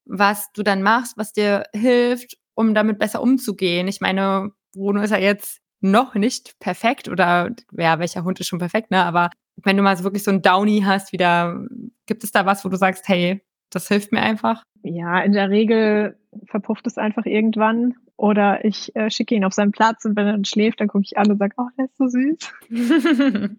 was 0.05 0.51
du 0.51 0.61
dann 0.61 0.83
machst, 0.83 1.17
was 1.17 1.33
dir 1.33 1.63
hilft, 1.73 2.37
um 2.53 2.75
damit 2.75 2.99
besser 2.99 3.21
umzugehen. 3.21 3.87
Ich 3.87 4.01
meine, 4.01 4.51
Bruno 4.73 5.01
ist 5.01 5.11
ja 5.11 5.17
jetzt 5.17 5.59
noch 5.79 6.13
nicht 6.13 6.59
perfekt 6.59 7.07
oder 7.07 7.49
ja, 7.71 7.97
welcher 7.97 8.23
Hund 8.23 8.39
ist 8.39 8.47
schon 8.47 8.59
perfekt, 8.59 8.91
ne? 8.91 9.03
Aber 9.03 9.31
wenn 9.63 9.77
du 9.77 9.83
mal 9.83 9.97
so 9.97 10.03
wirklich 10.03 10.23
so 10.23 10.31
ein 10.31 10.41
Downy 10.41 10.81
hast, 10.85 11.11
wieder, 11.11 11.65
gibt 12.05 12.23
es 12.23 12.31
da 12.31 12.45
was, 12.45 12.63
wo 12.63 12.69
du 12.69 12.77
sagst, 12.77 13.07
hey, 13.07 13.41
das 13.69 13.87
hilft 13.87 14.11
mir 14.11 14.21
einfach? 14.21 14.63
Ja, 14.83 15.21
in 15.21 15.31
der 15.31 15.49
Regel 15.49 16.17
verpufft 16.45 16.85
es 16.87 16.97
einfach 16.97 17.25
irgendwann. 17.25 17.95
Oder 18.21 18.63
ich 18.63 18.95
äh, 18.95 19.09
schicke 19.09 19.33
ihn 19.33 19.45
auf 19.45 19.53
seinen 19.53 19.71
Platz 19.71 20.05
und 20.05 20.15
wenn 20.15 20.27
er 20.27 20.33
dann 20.33 20.45
schläft, 20.45 20.79
dann 20.79 20.87
gucke 20.87 21.05
ich 21.05 21.17
an 21.17 21.31
und 21.31 21.39
sage, 21.39 21.55
oh, 21.57 21.65
der 21.75 21.85
ist 21.85 21.97
so 21.97 22.07
süß. 22.07 22.53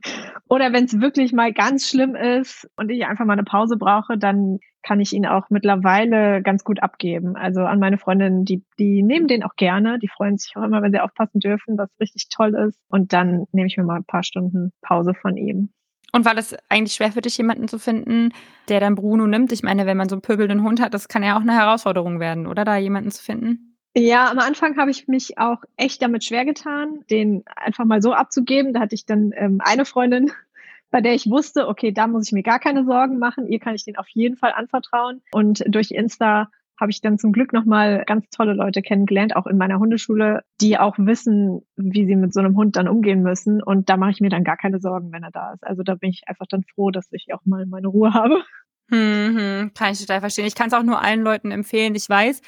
Oder 0.48 0.72
wenn 0.72 0.84
es 0.84 1.00
wirklich 1.00 1.32
mal 1.32 1.52
ganz 1.52 1.88
schlimm 1.88 2.14
ist 2.14 2.70
und 2.76 2.88
ich 2.88 3.04
einfach 3.04 3.24
mal 3.24 3.32
eine 3.32 3.42
Pause 3.42 3.76
brauche, 3.76 4.16
dann 4.16 4.60
kann 4.84 5.00
ich 5.00 5.14
ihn 5.14 5.26
auch 5.26 5.50
mittlerweile 5.50 6.42
ganz 6.42 6.62
gut 6.62 6.80
abgeben. 6.80 7.34
Also 7.34 7.62
an 7.62 7.80
meine 7.80 7.98
Freundinnen, 7.98 8.44
die, 8.44 8.62
die 8.78 9.02
nehmen 9.02 9.26
den 9.26 9.42
auch 9.42 9.56
gerne. 9.56 9.98
Die 9.98 10.06
freuen 10.06 10.38
sich 10.38 10.56
auch 10.56 10.62
immer, 10.62 10.80
wenn 10.80 10.92
sie 10.92 11.00
aufpassen 11.00 11.40
dürfen, 11.40 11.76
was 11.76 11.90
richtig 11.98 12.28
toll 12.28 12.54
ist. 12.54 12.78
Und 12.88 13.12
dann 13.12 13.46
nehme 13.50 13.66
ich 13.66 13.76
mir 13.76 13.82
mal 13.82 13.96
ein 13.96 14.04
paar 14.04 14.22
Stunden 14.22 14.70
Pause 14.80 15.14
von 15.14 15.36
ihm. 15.36 15.70
Und 16.12 16.24
war 16.24 16.36
das 16.36 16.54
eigentlich 16.68 16.94
schwer 16.94 17.10
für 17.10 17.20
dich, 17.20 17.36
jemanden 17.36 17.66
zu 17.66 17.80
finden, 17.80 18.28
der 18.68 18.78
dann 18.78 18.94
Bruno 18.94 19.26
nimmt? 19.26 19.50
Ich 19.50 19.64
meine, 19.64 19.86
wenn 19.86 19.96
man 19.96 20.08
so 20.08 20.14
einen 20.14 20.22
pöbelnden 20.22 20.62
Hund 20.62 20.80
hat, 20.80 20.94
das 20.94 21.08
kann 21.08 21.24
ja 21.24 21.36
auch 21.36 21.40
eine 21.40 21.54
Herausforderung 21.54 22.20
werden, 22.20 22.46
oder 22.46 22.64
da 22.64 22.76
jemanden 22.76 23.10
zu 23.10 23.24
finden? 23.24 23.71
Ja, 23.94 24.30
am 24.30 24.38
Anfang 24.38 24.76
habe 24.78 24.90
ich 24.90 25.06
mich 25.06 25.38
auch 25.38 25.62
echt 25.76 26.00
damit 26.00 26.24
schwer 26.24 26.44
getan, 26.44 27.04
den 27.10 27.44
einfach 27.56 27.84
mal 27.84 28.00
so 28.00 28.14
abzugeben. 28.14 28.72
Da 28.72 28.80
hatte 28.80 28.94
ich 28.94 29.04
dann 29.04 29.32
ähm, 29.36 29.60
eine 29.62 29.84
Freundin, 29.84 30.30
bei 30.90 31.00
der 31.00 31.14
ich 31.14 31.28
wusste, 31.28 31.68
okay, 31.68 31.92
da 31.92 32.06
muss 32.06 32.26
ich 32.26 32.32
mir 32.32 32.42
gar 32.42 32.58
keine 32.58 32.84
Sorgen 32.84 33.18
machen. 33.18 33.46
Ihr 33.48 33.60
kann 33.60 33.74
ich 33.74 33.84
den 33.84 33.96
auf 33.96 34.08
jeden 34.08 34.36
Fall 34.36 34.52
anvertrauen. 34.52 35.20
Und 35.32 35.62
durch 35.66 35.90
Insta 35.90 36.48
habe 36.80 36.90
ich 36.90 37.00
dann 37.00 37.18
zum 37.18 37.32
Glück 37.32 37.52
nochmal 37.52 38.02
ganz 38.06 38.28
tolle 38.30 38.54
Leute 38.54 38.82
kennengelernt, 38.82 39.36
auch 39.36 39.46
in 39.46 39.56
meiner 39.56 39.78
Hundeschule, 39.78 40.42
die 40.60 40.78
auch 40.78 40.96
wissen, 40.98 41.62
wie 41.76 42.06
sie 42.06 42.16
mit 42.16 42.32
so 42.32 42.40
einem 42.40 42.56
Hund 42.56 42.76
dann 42.76 42.88
umgehen 42.88 43.22
müssen. 43.22 43.62
Und 43.62 43.88
da 43.88 43.96
mache 43.96 44.10
ich 44.10 44.20
mir 44.20 44.30
dann 44.30 44.42
gar 44.42 44.56
keine 44.56 44.80
Sorgen, 44.80 45.12
wenn 45.12 45.22
er 45.22 45.30
da 45.30 45.52
ist. 45.52 45.64
Also 45.64 45.82
da 45.82 45.94
bin 45.94 46.10
ich 46.10 46.22
einfach 46.26 46.46
dann 46.48 46.64
froh, 46.64 46.90
dass 46.90 47.12
ich 47.12 47.28
auch 47.32 47.42
mal 47.44 47.66
meine 47.66 47.88
Ruhe 47.88 48.14
habe. 48.14 48.42
Mhm, 48.88 49.72
kann 49.74 49.92
ich 49.92 50.00
total 50.00 50.20
verstehen. 50.20 50.46
Ich 50.46 50.54
kann 50.54 50.68
es 50.68 50.74
auch 50.74 50.82
nur 50.82 51.00
allen 51.00 51.22
Leuten 51.22 51.50
empfehlen. 51.50 51.94
Ich 51.94 52.08
weiß, 52.08 52.40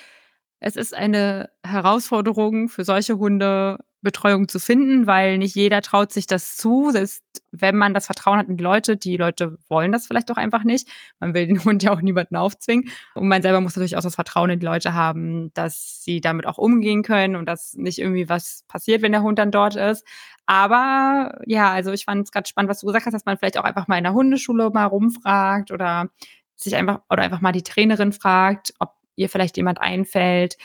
es 0.66 0.76
ist 0.76 0.94
eine 0.94 1.50
Herausforderung 1.62 2.70
für 2.70 2.84
solche 2.84 3.18
Hunde, 3.18 3.80
Betreuung 4.00 4.48
zu 4.48 4.58
finden, 4.58 5.06
weil 5.06 5.36
nicht 5.36 5.54
jeder 5.54 5.82
traut 5.82 6.10
sich 6.10 6.26
das 6.26 6.56
zu. 6.56 6.90
Selbst 6.90 7.22
wenn 7.52 7.76
man 7.76 7.92
das 7.92 8.06
Vertrauen 8.06 8.38
hat 8.38 8.48
in 8.48 8.56
die 8.56 8.64
Leute, 8.64 8.96
die 8.96 9.18
Leute 9.18 9.58
wollen 9.68 9.92
das 9.92 10.06
vielleicht 10.06 10.30
auch 10.30 10.38
einfach 10.38 10.64
nicht. 10.64 10.88
Man 11.20 11.34
will 11.34 11.46
den 11.46 11.62
Hund 11.64 11.82
ja 11.82 11.92
auch 11.92 12.00
niemanden 12.00 12.36
aufzwingen. 12.36 12.88
Und 13.14 13.28
man 13.28 13.42
selber 13.42 13.60
muss 13.60 13.76
natürlich 13.76 13.98
auch 13.98 14.02
das 14.02 14.14
Vertrauen 14.14 14.48
in 14.48 14.60
die 14.60 14.64
Leute 14.64 14.94
haben, 14.94 15.52
dass 15.52 16.02
sie 16.02 16.22
damit 16.22 16.46
auch 16.46 16.56
umgehen 16.56 17.02
können 17.02 17.36
und 17.36 17.44
dass 17.44 17.74
nicht 17.74 17.98
irgendwie 17.98 18.30
was 18.30 18.64
passiert, 18.66 19.02
wenn 19.02 19.12
der 19.12 19.22
Hund 19.22 19.38
dann 19.38 19.50
dort 19.50 19.76
ist. 19.76 20.06
Aber 20.46 21.42
ja, 21.44 21.72
also 21.72 21.92
ich 21.92 22.06
fand 22.06 22.24
es 22.24 22.32
gerade 22.32 22.48
spannend, 22.48 22.70
was 22.70 22.80
du 22.80 22.86
gesagt 22.86 23.04
hast, 23.04 23.12
dass 23.12 23.26
man 23.26 23.36
vielleicht 23.36 23.58
auch 23.58 23.64
einfach 23.64 23.86
mal 23.86 23.98
in 23.98 24.04
der 24.04 24.14
Hundeschule 24.14 24.70
mal 24.70 24.86
rumfragt 24.86 25.72
oder 25.72 26.08
sich 26.56 26.74
einfach 26.74 27.00
oder 27.10 27.22
einfach 27.22 27.42
mal 27.42 27.52
die 27.52 27.62
Trainerin 27.62 28.12
fragt, 28.14 28.72
ob 28.78 28.94
ihr 29.16 29.28
vielleicht 29.28 29.56
jemand 29.56 29.80
einfällt, 29.80 30.56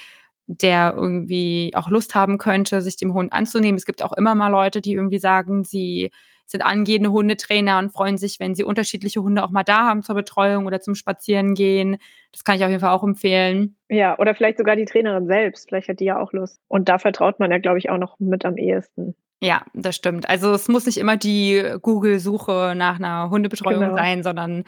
der 0.47 0.93
irgendwie 0.95 1.71
auch 1.75 1.89
Lust 1.89 2.15
haben 2.15 2.37
könnte, 2.37 2.81
sich 2.81 2.97
dem 2.97 3.13
Hund 3.13 3.31
anzunehmen. 3.31 3.77
Es 3.77 3.85
gibt 3.85 4.03
auch 4.03 4.13
immer 4.13 4.33
mal 4.33 4.49
Leute, 4.49 4.81
die 4.81 4.93
irgendwie 4.93 5.19
sagen, 5.19 5.63
sie 5.63 6.11
sind 6.47 6.63
angehende 6.63 7.11
Hundetrainer 7.11 7.77
und 7.77 7.91
freuen 7.91 8.17
sich, 8.17 8.39
wenn 8.39 8.55
sie 8.55 8.63
unterschiedliche 8.63 9.21
Hunde 9.21 9.43
auch 9.43 9.51
mal 9.51 9.63
da 9.63 9.85
haben 9.85 10.01
zur 10.01 10.15
Betreuung 10.15 10.65
oder 10.65 10.81
zum 10.81 10.95
Spazierengehen. 10.95 11.97
Das 12.31 12.43
kann 12.43 12.55
ich 12.55 12.63
auf 12.63 12.69
jeden 12.69 12.81
Fall 12.81 12.89
auch 12.89 13.03
empfehlen. 13.03 13.75
Ja, 13.87 14.17
oder 14.17 14.33
vielleicht 14.33 14.57
sogar 14.57 14.75
die 14.75 14.85
Trainerin 14.85 15.27
selbst. 15.27 15.69
Vielleicht 15.69 15.89
hat 15.89 15.99
die 15.99 16.05
ja 16.05 16.19
auch 16.19 16.33
Lust. 16.33 16.59
Und 16.67 16.89
da 16.89 16.97
vertraut 16.97 17.39
man 17.39 17.51
ja, 17.51 17.59
glaube 17.59 17.77
ich, 17.77 17.91
auch 17.91 17.99
noch 17.99 18.19
mit 18.19 18.45
am 18.45 18.57
ehesten. 18.57 19.15
Ja, 19.41 19.61
das 19.75 19.95
stimmt. 19.95 20.27
Also 20.27 20.51
es 20.51 20.67
muss 20.67 20.87
nicht 20.87 20.97
immer 20.97 21.17
die 21.17 21.63
Google-Suche 21.81 22.73
nach 22.75 22.95
einer 22.95 23.29
Hundebetreuung 23.29 23.81
genau. 23.81 23.95
sein, 23.95 24.23
sondern 24.23 24.63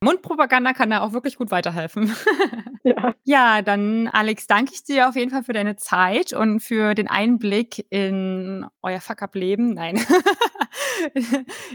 Mundpropaganda 0.00 0.72
kann 0.72 0.90
da 0.90 1.00
auch 1.00 1.12
wirklich 1.12 1.36
gut 1.36 1.50
weiterhelfen. 1.50 2.14
Ja. 2.86 3.14
ja, 3.24 3.62
dann 3.62 4.08
Alex, 4.08 4.46
danke 4.46 4.72
ich 4.74 4.84
dir 4.84 5.08
auf 5.08 5.16
jeden 5.16 5.30
Fall 5.30 5.42
für 5.42 5.54
deine 5.54 5.76
Zeit 5.76 6.34
und 6.34 6.60
für 6.60 6.94
den 6.94 7.08
Einblick 7.08 7.86
in 7.88 8.66
euer 8.82 9.00
Fuck-up-Leben. 9.00 9.72
Nein. 9.72 10.04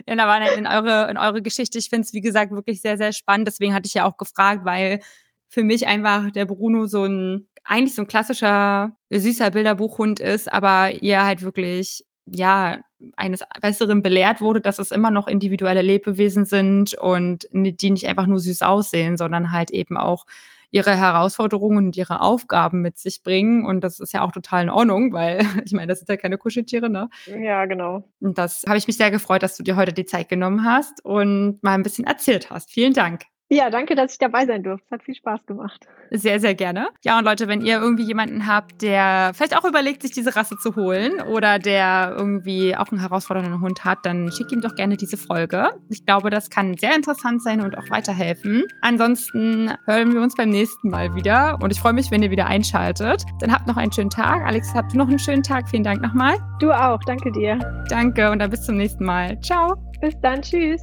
in, 0.06 0.20
in, 0.20 0.68
eure, 0.68 1.10
in 1.10 1.18
eure 1.18 1.42
Geschichte. 1.42 1.80
Ich 1.80 1.90
finde 1.90 2.06
es, 2.06 2.14
wie 2.14 2.22
gesagt, 2.22 2.52
wirklich 2.52 2.82
sehr, 2.82 2.96
sehr 2.98 3.12
spannend. 3.12 3.48
Deswegen 3.48 3.74
hatte 3.74 3.88
ich 3.88 3.96
ja 3.96 4.06
auch 4.06 4.18
gefragt, 4.18 4.66
weil 4.66 5.00
für 5.48 5.64
mich 5.64 5.88
einfach 5.88 6.30
der 6.30 6.46
Bruno 6.46 6.86
so 6.86 7.06
ein, 7.06 7.48
eigentlich 7.64 7.96
so 7.96 8.04
ein 8.04 8.08
klassischer, 8.08 8.96
süßer 9.10 9.50
Bilderbuchhund 9.50 10.20
ist, 10.20 10.52
aber 10.52 10.92
ihr 11.02 11.24
halt 11.26 11.42
wirklich 11.42 12.06
ja, 12.32 12.80
eines 13.16 13.44
Besseren 13.62 14.02
belehrt 14.02 14.42
wurde, 14.42 14.62
dass 14.62 14.80
es 14.80 14.92
immer 14.92 15.12
noch 15.12 15.28
individuelle 15.28 15.82
Lebewesen 15.82 16.46
sind 16.46 16.94
und 16.96 17.48
die 17.52 17.92
nicht 17.92 18.08
einfach 18.08 18.28
nur 18.28 18.40
süß 18.40 18.62
aussehen, 18.62 19.18
sondern 19.18 19.52
halt 19.52 19.72
eben 19.72 19.98
auch 19.98 20.26
ihre 20.72 20.96
Herausforderungen 20.96 21.88
und 21.88 21.98
ihre 21.98 22.22
Aufgaben 22.22 22.82
mit 22.82 22.98
sich 22.98 23.24
bringen. 23.24 23.66
Und 23.66 23.82
das 23.84 24.00
ist 24.00 24.14
ja 24.14 24.22
auch 24.22 24.32
total 24.32 24.64
in 24.64 24.70
Ordnung, 24.70 25.14
weil 25.14 25.40
ich 25.66 25.72
meine, 25.72 25.88
das 25.88 26.00
sind 26.00 26.10
ja 26.10 26.18
keine 26.18 26.38
Kuscheltiere, 26.38 26.90
ne? 26.90 27.10
Ja, 27.26 27.66
genau. 27.66 28.04
Und 28.20 28.38
das 28.38 28.64
habe 28.68 28.78
ich 28.78 28.88
mich 28.88 28.98
sehr 28.98 29.12
gefreut, 29.12 29.44
dass 29.44 29.58
du 29.58 29.64
dir 29.64 29.76
heute 29.76 29.94
die 29.94 30.06
Zeit 30.06 30.30
genommen 30.30 30.64
hast 30.64 31.04
und 31.04 31.62
mal 31.64 31.74
ein 31.74 31.84
bisschen 31.84 32.06
erzählt 32.06 32.50
hast. 32.50 32.72
Vielen 32.72 32.94
Dank. 32.94 33.24
Ja, 33.52 33.72
danke, 33.72 33.96
dass 33.96 34.14
ich 34.14 34.20
dabei 34.20 34.46
sein 34.46 34.62
durfte. 34.62 34.86
Es 34.86 34.92
hat 34.92 35.04
viel 35.04 35.16
Spaß 35.16 35.44
gemacht. 35.48 35.88
Sehr, 36.12 36.40
sehr 36.40 36.54
gerne. 36.54 36.90
Ja, 37.04 37.18
und 37.18 37.26
Leute, 37.26 37.48
wenn 37.48 37.62
ihr 37.62 37.80
irgendwie 37.80 38.04
jemanden 38.04 38.46
habt, 38.46 38.84
der 38.84 39.32
vielleicht 39.34 39.58
auch 39.58 39.66
überlegt, 39.66 40.04
sich 40.04 40.12
diese 40.12 40.36
Rasse 40.36 40.56
zu 40.58 40.76
holen 40.76 41.20
oder 41.22 41.58
der 41.58 42.14
irgendwie 42.16 42.76
auch 42.76 42.92
einen 42.92 43.02
herausfordernden 43.02 43.60
Hund 43.60 43.84
hat, 43.86 44.06
dann 44.06 44.32
schickt 44.32 44.52
ihm 44.52 44.62
doch 44.62 44.76
gerne 44.76 44.98
diese 44.98 45.18
Folge. 45.18 45.70
Ich 45.90 46.06
glaube, 46.06 46.30
das 46.30 46.52
kann 46.52 46.78
sehr 46.78 46.96
interessant 46.96 47.42
sein 47.42 47.62
und 47.62 47.76
auch 47.76 47.90
weiterhelfen. 47.90 48.66
Ansonsten 48.82 49.74
hören 49.86 50.14
wir 50.14 50.22
uns 50.22 50.36
beim 50.36 50.50
nächsten 50.50 50.90
Mal 50.90 51.16
wieder 51.16 51.58
und 51.60 51.72
ich 51.72 51.80
freue 51.80 51.94
mich, 51.94 52.12
wenn 52.12 52.22
ihr 52.22 52.30
wieder 52.30 52.46
einschaltet. 52.46 53.24
Dann 53.40 53.52
habt 53.52 53.66
noch 53.66 53.78
einen 53.78 53.92
schönen 53.92 54.12
Tag. 54.12 54.46
Alex, 54.46 54.76
habt 54.76 54.94
noch 54.94 55.08
einen 55.08 55.18
schönen 55.20 55.42
Tag? 55.42 55.68
Vielen 55.68 55.84
Dank 55.84 56.04
nochmal. 56.04 56.38
Du 56.60 56.72
auch. 56.72 57.00
Danke 57.08 57.32
dir. 57.32 57.58
Danke 57.90 58.30
und 58.30 58.38
dann 58.40 58.52
bis 58.52 58.64
zum 58.64 58.78
nächsten 58.78 59.06
Mal. 59.06 59.40
Ciao. 59.42 59.76
Bis 60.02 60.14
dann. 60.22 60.44
Tschüss. 60.44 60.82